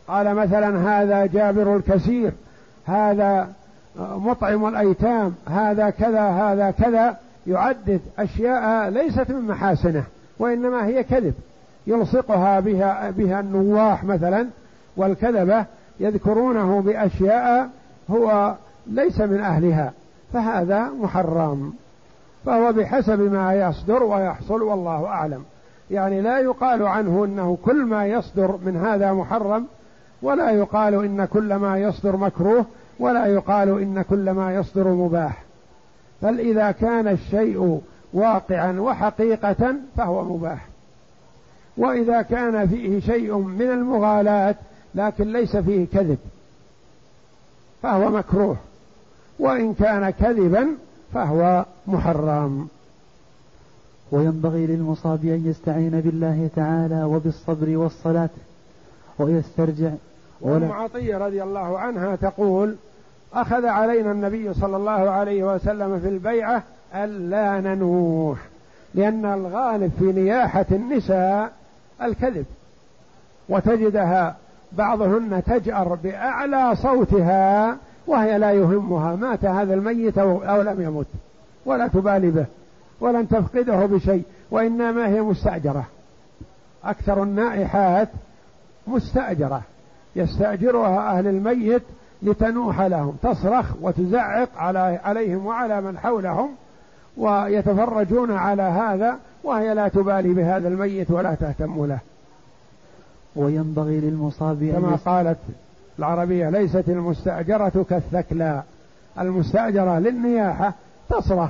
قال 0.07 0.35
مثلا 0.35 1.01
هذا 1.01 1.25
جابر 1.25 1.75
الكثير 1.75 2.31
هذا 2.85 3.53
مطعم 3.99 4.67
الأيتام 4.67 5.35
هذا 5.47 5.89
كذا 5.89 6.21
هذا 6.21 6.71
كذا 6.71 7.17
يعدد 7.47 8.01
أشياء 8.19 8.89
ليست 8.89 9.31
من 9.31 9.47
محاسنه. 9.47 10.03
وإنما 10.39 10.85
هي 10.85 11.03
كذب. 11.03 11.33
يلصقها 11.87 12.59
بها 12.59 13.11
بها 13.11 13.39
النواح 13.39 14.03
مثلا 14.03 14.47
والكذبة 14.97 15.65
يذكرونه 15.99 16.81
بأشياء 16.81 17.69
هو 18.09 18.55
ليس 18.87 19.21
من 19.21 19.39
أهلها 19.39 19.93
فهذا 20.33 20.89
محرم. 20.89 21.73
فهو 22.45 22.73
بحسب 22.73 23.19
ما 23.19 23.53
يصدر 23.53 24.03
ويحصل 24.03 24.61
والله 24.61 25.05
أعلم. 25.05 25.43
يعني 25.91 26.21
لا 26.21 26.39
يقال 26.39 26.83
عنه 26.83 27.25
إنه 27.25 27.57
كل 27.65 27.85
ما 27.85 28.05
يصدر 28.05 28.59
من 28.65 28.77
هذا 28.77 29.13
محرم 29.13 29.65
ولا 30.21 30.51
يقال 30.51 30.93
إن 30.93 31.25
كل 31.25 31.55
ما 31.55 31.79
يصدر 31.79 32.17
مكروه 32.17 32.65
ولا 32.99 33.25
يقال 33.25 33.81
إن 33.81 34.01
كل 34.01 34.31
ما 34.31 34.55
يصدر 34.55 34.87
مباح. 34.87 35.43
بل 36.21 36.39
إذا 36.39 36.71
كان 36.71 37.07
الشيء 37.07 37.81
واقعا 38.13 38.79
وحقيقة 38.79 39.75
فهو 39.97 40.23
مباح. 40.23 40.67
وإذا 41.77 42.21
كان 42.21 42.67
فيه 42.67 42.99
شيء 42.99 43.37
من 43.37 43.69
المغالاة 43.69 44.55
لكن 44.95 45.33
ليس 45.33 45.57
فيه 45.57 45.87
كذب 45.93 46.17
فهو 47.81 48.09
مكروه. 48.09 48.57
وإن 49.39 49.73
كان 49.73 50.09
كذبا 50.09 50.67
فهو 51.13 51.65
محرم. 51.87 52.67
وينبغي 54.11 54.67
للمصاب 54.67 55.25
أن 55.25 55.43
يستعين 55.45 56.01
بالله 56.01 56.49
تعالى 56.55 57.03
وبالصبر 57.03 57.77
والصلاة 57.77 58.29
ويسترجع. 59.19 59.91
وأم 60.41 60.71
عطية 60.71 61.17
رضي 61.17 61.43
الله 61.43 61.79
عنها 61.79 62.15
تقول 62.15 62.75
أخذ 63.33 63.65
علينا 63.65 64.11
النبي 64.11 64.53
صلى 64.53 64.77
الله 64.77 64.91
عليه 64.91 65.55
وسلم 65.55 65.99
في 65.99 66.07
البيعة 66.09 66.63
ألا 66.95 67.61
ننوح 67.61 68.37
لأن 68.93 69.25
الغالب 69.25 69.91
في 69.99 70.05
نياحة 70.05 70.65
النساء 70.71 71.51
الكذب 72.01 72.45
وتجدها 73.49 74.35
بعضهن 74.71 75.43
تجأر 75.45 75.95
بأعلى 76.03 76.75
صوتها 76.75 77.77
وهي 78.07 78.37
لا 78.37 78.51
يهمها 78.51 79.15
مات 79.15 79.45
هذا 79.45 79.73
الميت 79.73 80.17
أو 80.17 80.61
لم 80.61 80.81
يمت 80.81 81.07
ولا 81.65 81.87
تبالي 81.87 82.31
به 82.31 82.45
ولن 82.99 83.27
تفقده 83.27 83.85
بشيء 83.85 84.23
وإنما 84.51 85.07
هي 85.07 85.21
مستأجرة. 85.21 85.85
أكثر 86.83 87.23
النائحات 87.23 88.09
مستأجرة 88.87 89.61
يستأجرها 90.15 91.17
أهل 91.17 91.27
الميت 91.27 91.83
لتنوح 92.21 92.81
لهم 92.81 93.17
تصرخ 93.23 93.65
وتزعق 93.81 94.49
على 94.57 94.99
عليهم 95.03 95.45
وعلى 95.45 95.81
من 95.81 95.97
حولهم 95.97 96.49
ويتفرجون 97.19 98.31
على 98.31 98.61
هذا 98.61 99.17
وهي 99.43 99.73
لا 99.73 99.87
تبالي 99.87 100.33
بهذا 100.33 100.67
الميت 100.67 101.11
ولا 101.11 101.35
تهتم 101.35 101.85
له. 101.85 101.99
وينبغي 103.35 103.99
للمصاب 103.99 104.71
كما 104.75 104.99
قالت 105.05 105.37
العربية 105.99 106.49
ليست 106.49 106.83
المستأجرة 106.87 107.85
كالثكلى. 107.89 108.63
المستأجرة 109.19 109.99
للنياحة 109.99 110.73
تصرخ 111.09 111.49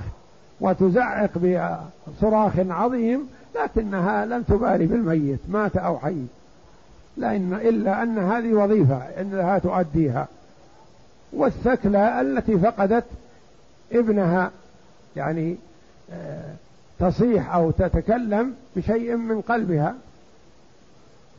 وتزعق 0.62 1.32
بصراخ 1.38 2.52
عظيم 2.58 3.30
لكنها 3.56 4.26
لم 4.26 4.42
تبالي 4.42 4.86
بالميت 4.86 5.40
مات 5.50 5.78
أو 5.78 6.00
حي. 6.00 6.26
لأن 7.18 7.54
إلا 7.54 8.04
أن 8.04 8.18
هذه 8.18 8.54
وظيفة 8.54 9.02
إنها 9.22 9.60
تؤديها. 9.60 10.28
والثكلى 11.34 12.22
التي 12.22 12.58
فقدت 12.58 13.06
ابنها 13.92 14.52
يعني 15.20 15.56
آه، 16.14 16.54
تصيح 17.00 17.56
أو 17.56 17.72
تتكلم 17.72 18.54
بشيء 18.76 19.16
من 19.16 19.42
قلبها. 19.42 19.96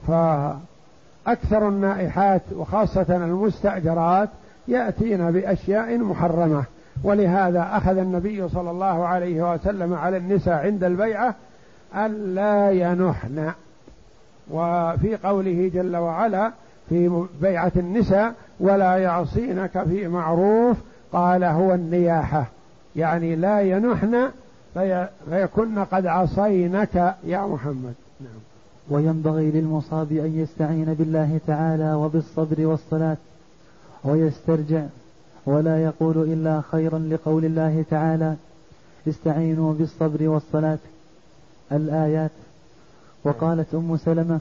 فأكثر 0.09 1.69
النائحات 1.69 2.43
وخاصة 2.57 3.07
المستأجرات 3.17 4.29
يأتين 4.69 5.31
بأشياء 5.31 5.99
محرمة. 5.99 6.65
ولهذا 7.05 7.69
أخذ 7.73 7.97
النبي 7.99 8.49
صلى 8.49 8.71
الله 8.71 9.07
عليه 9.07 9.53
وسلم 9.53 9.95
على 9.95 10.17
النساء 10.17 10.55
عند 10.55 10.85
البيعة 10.85 11.35
ألا 11.97 12.71
ينحن. 12.71 13.53
وفي 14.51 15.17
قوله 15.25 15.71
جل 15.75 15.97
وعلا 15.97 16.53
في 16.89 17.27
بيعة 17.41 17.73
النساء 17.77 18.35
ولا 18.61 18.97
يعصينك 18.97 19.83
في 19.83 20.09
معروف 20.09 20.77
قال 21.13 21.45
هو 21.45 21.75
النياحة. 21.75 22.47
يعني 22.97 23.37
لا 23.37 23.61
ينحن 23.61 24.31
فيكن 24.75 25.79
قد 25.79 26.07
عصينك 26.07 27.17
يا 27.25 27.47
محمد. 27.47 27.95
نعم. 28.21 28.41
وينبغي 28.91 29.51
للمصاب 29.51 30.13
أن 30.13 30.39
يستعين 30.39 30.95
بالله 30.95 31.41
تعالى 31.47 31.95
وبالصبر 31.95 32.67
والصلاة 32.67 33.17
ويسترجع 34.05 34.83
ولا 35.47 35.85
يقول 35.85 36.33
إلا 36.33 36.63
خيرا 36.71 36.99
لقول 36.99 37.45
الله 37.45 37.85
تعالى 37.91 38.37
استعينوا 39.09 39.75
بالصبر 39.75 40.29
والصلاة. 40.29 40.79
الآيات. 41.73 42.31
وقالت 43.25 43.75
أم 43.75 43.97
سلمة 43.97 44.41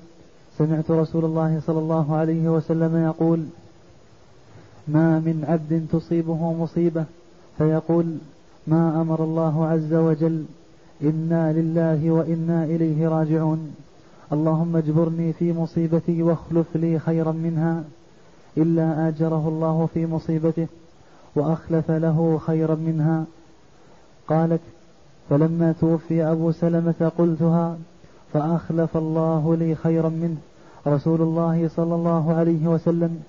سمعت 0.58 0.91
رسول 0.91 1.26
الله 1.26 1.62
صلى 1.68 1.80
الله 1.80 2.16
عليه 2.16 2.50
وسلم 2.50 3.04
يقول 3.06 3.45
ما 4.88 5.20
من 5.20 5.45
عبد 5.47 5.88
تصيبه 5.91 6.54
مصيبة. 6.54 7.06
فيقول 7.58 8.18
ما 8.68 9.01
أمر 9.01 9.24
الله 9.24 9.68
عز 9.68 9.93
وجل 9.93 10.45
إنا 11.03 11.53
لله 11.53 12.12
وإنا 12.12 12.64
إليه 12.64 13.07
راجعون. 13.07 13.76
اللهم 14.34 14.76
اجبرني 14.76 15.34
في 15.34 15.53
مصيبتي 15.53 16.24
واخلف 16.24 16.76
لي 16.76 16.99
خيرا 16.99 17.32
منها 17.32 17.84
إلا 18.57 19.07
آجره 19.07 19.47
الله 19.47 19.89
في 19.93 20.05
مصيبته 20.05 20.68
وأخلف 21.36 21.91
له 21.91 22.39
خيرا 22.45 22.76
منها. 22.76 23.26
قالت 24.28 24.62
فلما 25.30 25.72
توفي 25.82 26.24
أبو 26.24 26.51
سلمة 26.51 27.12
قلتها 27.18 27.78
فأخلف 28.34 28.97
الله 28.97 29.55
لي 29.55 29.76
خيرا 29.76 30.10
منه. 30.10 30.38
رسول 30.88 31.22
الله 31.22 31.70
صلى 31.76 31.95
الله 31.95 32.34
عليه 32.34 32.68
وسلم 32.68 33.24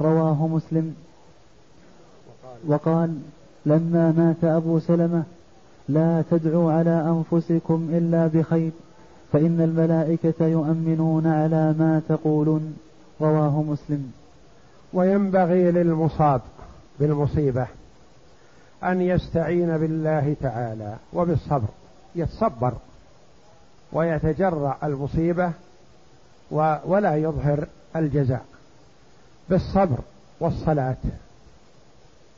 رواه 0.00 0.46
مسلم. 0.46 0.94
وقال 2.66 3.18
لما 3.66 4.12
مات 4.12 4.44
أبو 4.44 4.78
سلمة 4.78 5.22
لا 5.88 6.24
تدعوا 6.30 6.72
على 6.72 7.24
أنفسكم 7.32 7.88
إلا 7.92 8.26
بخير 8.26 8.70
فإن 9.32 9.60
الملائكة 9.60 10.46
يؤمنون 10.46 11.26
على 11.26 11.74
ما 11.78 12.02
تقولون 12.08 12.76
رواه 13.20 13.62
مسلم. 13.62 14.12
وينبغي 14.92 15.70
للمصاب 15.70 16.40
بالمصيبة 17.00 17.66
أن 18.84 19.00
يستعين 19.00 19.78
بالله 19.78 20.36
تعالى 20.40 20.96
وبالصبر 21.12 21.68
يتصبر 22.14 22.72
ويتجرع 23.92 24.76
المصيبة 24.82 25.52
ولا 26.84 27.16
يظهر 27.16 27.66
الجزاء. 27.96 28.44
بالصبر 29.50 29.98
والصلاة 30.40 30.96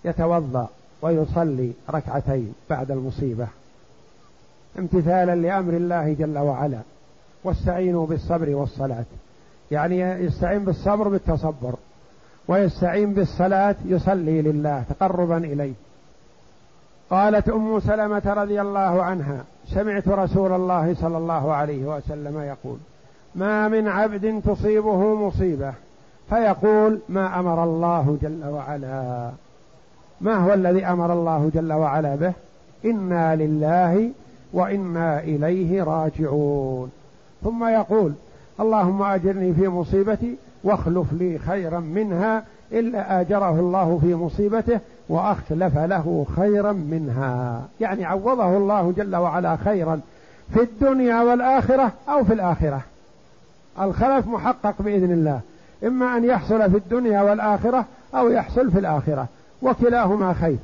يتوضأ 0.05 0.68
ويصلي 1.03 1.72
ركعتين 1.90 2.55
بعد 2.70 2.90
المصيبة. 2.90 3.47
امتثالا 4.78 5.34
لأمر 5.34 5.72
الله 5.72 6.12
جل 6.12 6.38
وعلا. 6.38 6.78
واستعينوا 7.45 8.07
بالصبر 8.07 8.51
والصلاة. 8.51 9.05
يعني 9.70 10.01
يستعين 10.01 10.64
بالصبر 10.64 11.09
بالتصبر. 11.09 11.74
ويستعين 12.49 13.14
بالصلاة 13.14 13.76
يصلي 13.84 14.42
لله 14.42 14.84
تقربا 14.90 15.36
إليه. 15.36 15.72
قالت 17.11 17.49
أم 17.49 17.80
سلمة 17.80 18.22
رضي 18.26 18.61
الله 18.61 19.03
عنها 19.03 19.45
سمعت 19.66 20.09
رسول 20.09 20.53
الله 20.53 20.95
صلى 20.95 21.18
الله 21.18 21.53
عليه 21.53 21.84
وسلم 21.84 22.40
يقول 22.40 22.78
ما 23.34 23.68
من 23.68 23.88
عبد 23.88 24.42
تصيبه 24.47 25.14
مصيبة. 25.14 25.72
فيقول 26.28 26.99
ما 27.09 27.40
أمر 27.40 27.64
الله 27.64 28.18
جل 28.22 28.45
وعلا. 28.45 29.30
ما 30.25 30.37
هو 30.37 30.55
الذي 30.55 30.87
أمر 30.87 31.12
الله 31.12 31.51
جل 31.55 31.72
وعلا 31.72 32.14
به؟ 32.16 32.33
إنا 32.85 33.37
لله 33.37 34.11
وإنا 34.53 35.20
إليه 35.20 35.83
راجعون. 35.83 36.91
ثم 37.45 37.64
يقول 37.64 38.12
اللهم 38.61 39.03
أجرني 39.03 39.55
في 39.55 39.68
مصيبتي 39.68 40.37
واخلف 40.64 41.12
لي 41.12 41.39
خيرا 41.39 41.81
منها 41.81 42.45
إلا 42.72 43.20
آجره 43.20 43.61
الله 43.61 43.99
في 44.03 44.14
مصيبته 44.14 44.81
وأخلف 45.09 45.79
له 45.79 46.27
خيرا 46.37 46.72
منها. 46.72 47.62
يعني 47.81 48.05
عوضه 48.05 48.57
الله 48.57 48.93
جل 48.97 49.16
وعلا 49.16 49.57
خيرا 49.57 50.01
في 50.55 50.62
الدنيا 50.62 51.22
والآخرة 51.22 51.93
أو 52.09 52.25
في 52.25 52.33
الآخرة. 52.33 52.81
الخلف 53.81 54.27
محقق 54.27 54.75
بإذن 54.79 55.12
الله. 55.12 55.41
إما 55.85 56.16
أن 56.16 56.25
يحصل 56.25 56.70
في 56.70 56.77
الدنيا 56.77 57.22
والآخرة 57.22 57.85
أو 58.14 58.29
يحصل 58.29 58.70
في 58.70 58.79
الآخرة. 58.79 59.27
وكلاهما 59.65 60.33
خير. 60.33 60.57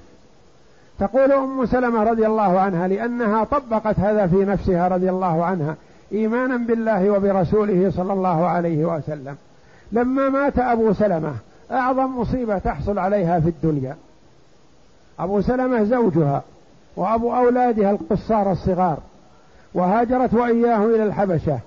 تقول 0.98 1.32
أم 1.32 1.66
سلمة 1.66 2.03
رضي 2.03 2.26
الله 2.26 2.61
عنها 2.61 2.88
لأنها 2.88 3.44
طبقت 3.44 3.98
هذا 3.98 4.26
في 4.26 4.44
نفسها 4.44 4.88
رضي 4.88 5.11
الله 5.11 5.44
عنها 5.44 5.76
إيمانا 6.12 6.57
بالله 6.57 7.11
وبرسوله 7.11 7.92
صلى 7.96 8.12
الله 8.12 8.46
عليه 8.46 8.84
وسلم. 8.84 9.36
لما 9.92 10.28
مات 10.28 10.59
أبو 10.59 10.92
سلمة 10.92 11.34
أعظم 11.70 12.20
مصيبة 12.20 12.59
تحصل 12.59 12.98
عليها 12.98 13.40
في 13.40 13.48
الدنيا. 13.48 13.96
أبو 15.18 15.40
سلمة 15.40 15.84
زوجها 15.84 16.42
وأبو 16.96 17.36
أولادها 17.36 17.90
القصار 17.90 18.53
الصغار 18.53 18.98
وهاجرت 19.74 20.34
واياه 20.34 20.84
إلى 20.84 21.03
الحبشة 21.03 21.59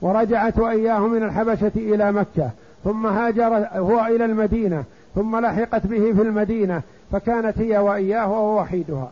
ورجعت 0.00 0.58
واياه 0.58 0.98
من 0.98 1.22
الحبشة 1.22 1.72
إلى 1.76 2.12
مكة 2.12 2.50
ثم 2.84 3.06
هاجر 3.06 3.66
هو 3.72 4.06
إلى 4.06 4.24
المدينة 4.24 4.84
ثم 5.14 5.36
لحقت 5.36 5.86
به 5.86 6.12
في 6.12 6.22
المدينة 6.22 6.82
فكانت 7.12 7.58
هي 7.58 7.78
وإياه 7.78 8.30
وهو 8.30 8.60
وحيدها. 8.60 9.10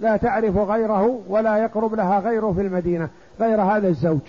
لا 0.00 0.16
تعرف 0.16 0.56
غيره 0.56 1.20
ولا 1.28 1.56
يقرب 1.56 1.94
لها 1.94 2.18
غيره 2.20 2.52
في 2.52 2.60
المدينة 2.60 3.08
غير 3.40 3.60
هذا 3.60 3.88
الزوج. 3.88 4.20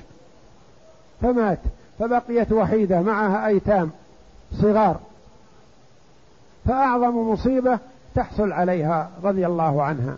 فمات 1.21 1.59
فبقيت 1.99 2.51
وحيدة 2.51 3.01
معها 3.01 3.47
أيتام 3.47 3.89
صغار. 4.61 4.99
فأعظم 6.65 7.29
مصيبة 7.31 7.79
تحصل 8.15 8.51
عليها 8.51 9.09
رضي 9.23 9.47
الله 9.47 9.83
عنها. 9.83 10.15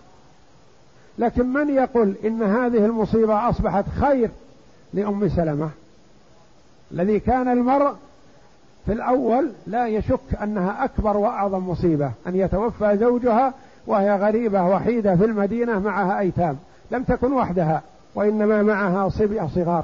لكن 1.18 1.53
من 1.53 1.70
يقول 1.70 2.16
إن 2.26 2.43
هذه 2.43 2.86
المصيبة 2.86 3.49
أصبحت 3.49 3.86
خير 3.89 4.30
لأم 4.93 5.30
سلمة؟ 5.30 5.70
الذي 6.91 7.20
كان 7.20 7.47
المرء 7.47 7.95
في 8.86 8.94
الأول 8.94 9.52
لا 9.68 9.88
يشك 9.88 10.36
أنها 10.44 10.84
أكبر 10.84 11.18
وأعظم 11.18 11.70
مصيبة 11.70 12.12
أن 12.28 12.36
يتوفى 12.36 12.98
زوجها 12.98 13.54
وهي 13.88 14.16
غريبة 14.16 14.64
وحيدة 14.64 15.16
في 15.16 15.26
المدينة 15.26 15.80
معها 15.80 16.20
أيتام 16.20 16.58
لم 16.92 17.04
تكن 17.04 17.34
وحدها 17.34 17.82
وإنما 18.16 18.64
معها 18.64 19.10
صبية 19.10 19.48
صغار. 19.56 19.84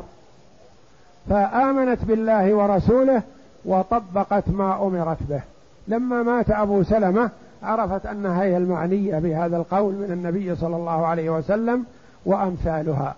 فآمنت 1.30 2.06
بالله 2.06 2.54
ورسوله 2.54 3.22
وطبقت 3.66 4.44
ما 4.48 4.88
أمرت 4.88 5.18
به. 5.30 5.42
لما 5.88 6.24
مات 6.24 6.50
أبو 6.50 6.84
سلمة 6.84 7.30
عرفت 7.64 8.06
أنها 8.06 8.44
هي 8.44 8.58
المعنية 8.58 9.20
بهذا 9.20 9.58
القول 9.58 9.94
من 9.94 10.12
النبي 10.12 10.56
صلى 10.56 10.76
الله 10.76 11.08
عليه 11.08 11.30
وسلم 11.30 11.86
وأمثالها. 12.26 13.16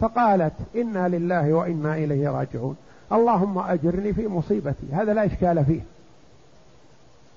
فقالت 0.00 0.52
إنا 0.76 1.08
لله 1.08 1.52
وإنا 1.52 1.94
إليه 1.94 2.28
راجعون. 2.28 2.76
اللهم 3.12 3.58
أجرني 3.58 4.12
في 4.12 4.28
مصيبتي. 4.28 4.86
هذا 4.92 5.14
لا 5.14 5.26
إشكال 5.26 5.64
فيه. 5.64 5.80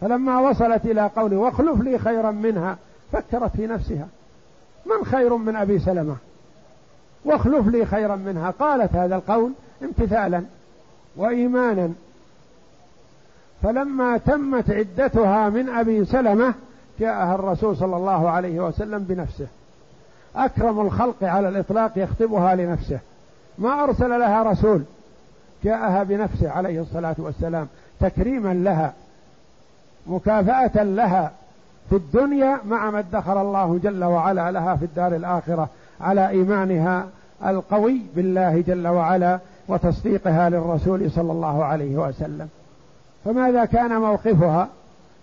فلما 0.02 0.40
وصلت 0.40 0.86
إلى 0.86 1.10
قول 1.16 1.34
واخلف 1.34 1.82
لي 1.82 2.00
خيرا 2.00 2.32
منها 2.32 2.78
فكرت 3.12 3.52
في 3.56 3.68
نفسها. 3.68 4.08
من 4.86 5.06
خير 5.06 5.38
من 5.38 5.56
أبي 5.56 5.80
سلمة؟ 5.80 6.16
واخلف 7.26 7.68
لي 7.68 7.86
خيرا 7.86 8.16
منها. 8.16 8.52
قالت 8.52 8.96
هذا 8.96 9.16
القول 9.16 9.52
امتثالا 9.84 10.44
وإيمانا. 11.16 11.90
فلما 13.64 14.18
تمت 14.18 14.70
عدتها 14.70 15.50
من 15.50 15.70
أبي 15.70 16.06
سلمة 16.06 16.54
جاءها 17.00 17.36
الرسول 17.36 17.78
صلى 17.78 17.96
الله 17.96 18.30
عليه 18.30 18.60
وسلم 18.60 19.04
بنفسه. 19.04 19.48
أكرم 20.36 20.82
الخلق 20.82 21.24
على 21.24 21.50
الإطلاق 21.50 21.92
يخطبها 21.96 22.56
لنفسه. 22.56 23.00
ما 23.58 23.84
أرسل 23.84 24.10
لها 24.10 24.44
رسول. 24.44 24.84
جاءها 25.64 26.04
بنفسه 26.04 26.50
عليه 26.50 26.82
الصلاة 26.82 27.16
والسلام 27.18 27.68
تكريما 28.00 28.54
لها 28.54 28.94
مكافأة 30.08 30.84
لها 30.84 31.32
في 31.90 31.96
الدنيا 31.96 32.60
مع 32.66 32.90
ما 32.90 33.00
ادخر 33.00 33.42
الله 33.42 33.80
جل 33.84 34.04
وعلا 34.04 34.52
لها 34.52 34.76
في 34.76 34.86
الدار 34.86 35.16
الآخرة 35.16 35.70
على 36.02 36.30
إيمانها 36.30 37.08
القوي 37.46 38.02
بالله 38.16 38.62
جل 38.62 38.88
وعلا 38.88 39.40
وتصديقها 39.68 40.50
للرسول 40.50 41.12
صلى 41.12 41.32
الله 41.32 41.66
عليه 41.66 41.98
وسلم. 41.98 42.50
فماذا 43.26 43.66
كان 43.66 44.02
موقفها؟ 44.02 44.68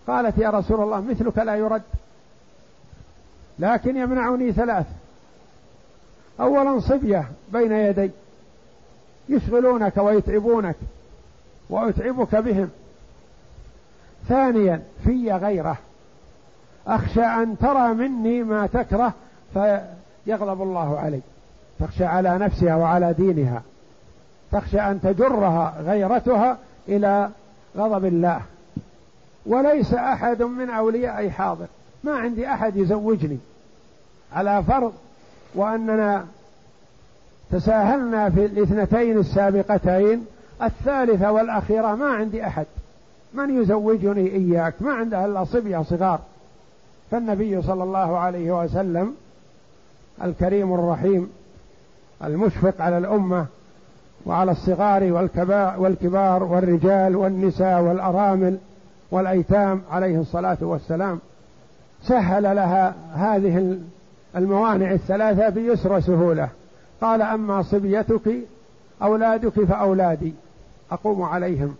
قالت 0.07 0.39
يا 0.39 0.51
رسول 0.51 0.83
الله 0.83 1.01
مثلك 1.01 1.39
لا 1.39 1.55
يرد 1.55 1.83
لكن 3.59 3.97
يمنعني 3.97 4.53
ثلاث. 4.53 4.87
اولا 6.41 6.81
صبية 6.81 7.25
بين 7.53 7.73
يدي 7.73 8.11
يشغلونك 9.29 9.97
ويتعبونك 9.97 10.77
وأتعبك 11.71 12.37
بهم. 12.37 12.71
ثانيا 14.29 14.83
في 15.05 15.33
غيره. 15.33 15.79
أخشى 16.87 17.23
أن 17.23 17.59
ترى 17.59 17.95
مني 17.95 18.43
ما 18.43 18.67
تكره 18.67 19.13
فيغضب 19.55 20.63
الله 20.63 20.99
علي. 20.99 21.21
تخشى 21.81 22.05
على 22.05 22.39
نفسها 22.39 22.77
وعلى 22.77 23.13
دينها. 23.13 23.63
تخشى 24.53 24.81
أن 24.81 25.01
تجرها 25.01 25.75
غيرتها 25.81 26.59
إلى 26.89 27.31
غضب 27.77 28.05
الله. 28.05 28.41
وليس 29.47 29.95
أحد 29.95 30.43
من 30.43 30.71
أوليائي 30.71 31.31
حاضر. 31.31 31.67
ما 32.05 32.13
عندي 32.13 32.49
أحد 32.49 32.77
يزوجني. 32.77 33.39
على 34.33 34.63
فرض 34.63 34.93
وأننا 35.55 36.27
تساهلنا 37.51 38.31
في 38.31 38.45
الاثنتين 38.45 39.19
السابقتين 39.19 40.27
الثالثة 40.63 41.33
والأخيرة 41.33 41.95
ما 41.95 42.07
عندي 42.07 42.47
أحد. 42.47 42.67
من 43.35 43.63
يزوجني 43.63 44.33
إياك؟ 44.33 44.75
ما 44.81 44.93
عنده 44.93 45.25
إلا 45.25 45.45
صبية 45.45 45.83
صغار. 45.83 46.21
فالنبي 47.11 47.63
صلى 47.63 47.83
الله 47.83 48.19
عليه 48.19 48.63
وسلم 48.63 49.15
الكريم 50.25 50.75
الرحيم 50.75 51.31
المشفق 52.25 52.81
على 52.81 52.99
الأمة 52.99 53.47
وعلى 54.27 54.51
الصغار 54.51 55.13
والكبار 55.79 56.43
والرجال 56.43 57.17
والنساء 57.17 57.83
والأرامل 57.83 58.59
والأيتام 59.11 59.83
عليه 59.91 60.21
الصلاة 60.21 60.59
والسلام. 60.61 61.19
سهل 62.03 62.43
لها 62.43 62.95
هذه 63.15 63.79
الموانع 64.37 64.93
الثلاثة 64.93 65.49
بيسر 65.49 66.01
سهولة. 66.01 66.49
قال 67.01 67.23
أما 67.23 67.63
صبيتك 67.63 68.31
أولادك 69.03 69.65
فأولادي 69.65 70.35
أقوم 70.91 71.23
عليهم. 71.23 71.77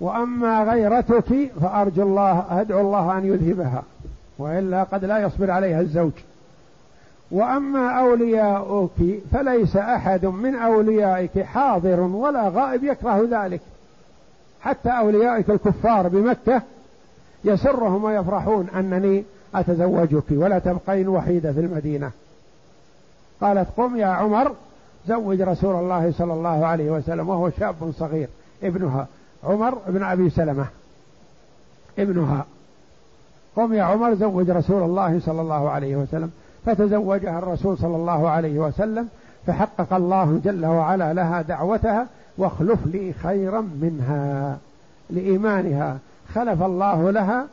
وأما 0.00 0.64
غيرتك 0.64 1.50
فأرجو 1.60 2.02
الله 2.02 2.60
أدعو 2.60 2.80
الله 2.80 3.18
أن 3.18 3.24
يذهبها 3.24 3.82
وإلا 4.38 4.82
قد 4.82 5.04
لا 5.04 5.18
يصبر 5.18 5.50
عليها 5.50 5.80
الزوج. 5.80 6.12
وأما 7.30 7.90
أولياؤك 7.90 9.20
فليس 9.32 9.76
أحد 9.76 10.26
من 10.26 10.54
أوليائك 10.54 11.42
حاضر 11.42 12.00
ولا 12.00 12.48
غائب 12.48 12.84
يكره 12.84 13.28
ذلك. 13.30 13.60
حتى 14.60 14.88
أوليائك 14.88 15.50
الكفار 15.50 16.08
بمكة 16.08 16.62
يسرهم 17.44 18.04
ويفرحون 18.04 18.68
أنني 18.76 19.24
أتزوجك 19.54 20.24
ولا 20.30 20.58
تبقين 20.58 21.08
وحيدة 21.08 21.52
في 21.52 21.60
المدينة. 21.60 22.10
قالت 23.40 23.68
قم 23.76 23.96
يا 23.96 24.06
عمر 24.06 24.52
زوج 25.08 25.40
رسول 25.42 25.74
الله 25.74 26.12
صلى 26.12 26.32
الله 26.32 26.66
عليه 26.66 26.90
وسلم 26.90 27.28
وهو 27.28 27.50
شاب 27.50 27.92
صغير 27.98 28.28
ابنها 28.62 29.06
عمر 29.44 29.78
بن 29.88 30.02
أبي 30.02 30.30
سلمة 30.30 30.66
ابنها. 31.98 32.44
قم 33.56 33.74
يا 33.74 33.82
عمر 33.82 34.14
زوج 34.14 34.50
رسول 34.50 34.82
الله 34.82 35.20
صلى 35.20 35.40
الله 35.40 35.70
عليه 35.70 35.96
وسلم. 35.96 36.30
فتزوجها 36.66 37.38
الرسول 37.38 37.78
صلى 37.78 37.96
الله 37.96 38.28
عليه 38.28 38.58
وسلم 38.58 39.08
فحقق 39.46 39.94
الله 39.94 40.40
جل 40.44 40.66
وعلا 40.66 41.12
لها 41.12 41.42
دعوتها 41.42 42.06
واخلف 42.38 42.86
لي 42.86 43.12
خيرا 43.12 43.60
منها. 43.60 44.58
لإيمانها 45.10 45.98
خلف 46.34 46.62
الله 46.62 47.10
لها 47.10 47.46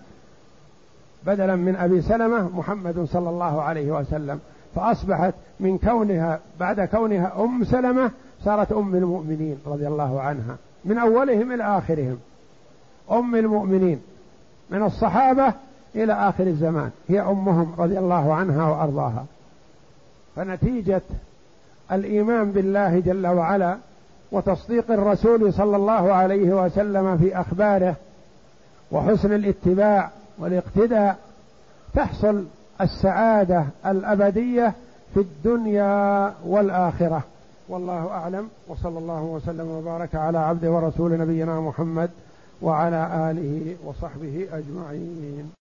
بدلا 1.25 1.55
من 1.55 1.75
أبي 1.75 2.01
سلمة 2.01 2.49
محمد 2.57 3.07
صلى 3.11 3.29
الله 3.29 3.61
عليه 3.61 3.91
وسلم. 3.91 4.39
فأصبحت 4.75 5.33
من 5.59 5.77
كونها 5.77 6.39
بعد 6.59 6.81
كونها 6.81 7.43
أم 7.43 7.63
سلمة 7.63 8.11
صارت 8.45 8.71
أم 8.71 8.95
المؤمنين 8.95 9.57
رضي 9.65 9.87
الله 9.87 10.21
عنها 10.21 10.55
من 10.85 10.97
أولهم 10.97 11.51
إلى 11.51 11.77
آخرهم. 11.77 12.17
أم 13.11 13.35
المؤمنين 13.35 14.01
من 14.69 14.83
الصحابة 14.83 15.53
إلى 15.95 16.13
آخر 16.13 16.47
الزمان. 16.47 16.91
هي 17.09 17.21
أمهم 17.21 17.73
رضي 17.77 17.99
الله 17.99 18.33
عنها 18.33 18.69
وأرضاها. 18.69 19.25
فنتيجة 20.35 21.01
الإيمان 21.91 22.51
بالله 22.51 22.99
جل 22.99 23.27
وعلا 23.27 23.77
وتصديق 24.31 24.91
الرسول 24.91 25.53
صلى 25.53 25.75
الله 25.75 26.13
عليه 26.13 26.65
وسلم 26.65 27.17
في 27.17 27.39
أخباره 27.39 27.95
وحسن 28.91 29.33
الاتباع 29.33 30.09
والاقتداء 30.37 31.17
تحصل 31.93 32.45
السعادة 32.81 33.65
الأبدية 33.85 34.73
في 35.13 35.19
الدنيا 35.19 36.33
والآخرة. 36.45 37.23
والله 37.69 38.07
أعلم. 38.07 38.49
وصلى 38.67 38.99
الله 38.99 39.23
وسلم 39.23 39.67
وبارك 39.67 40.15
على 40.15 40.37
عبد 40.37 40.65
ورسول 40.65 41.19
نبينا 41.19 41.59
محمد 41.59 42.09
وعلى 42.61 43.31
آله 43.31 43.75
وصحبه 43.85 44.47
أجمعين. 44.51 45.62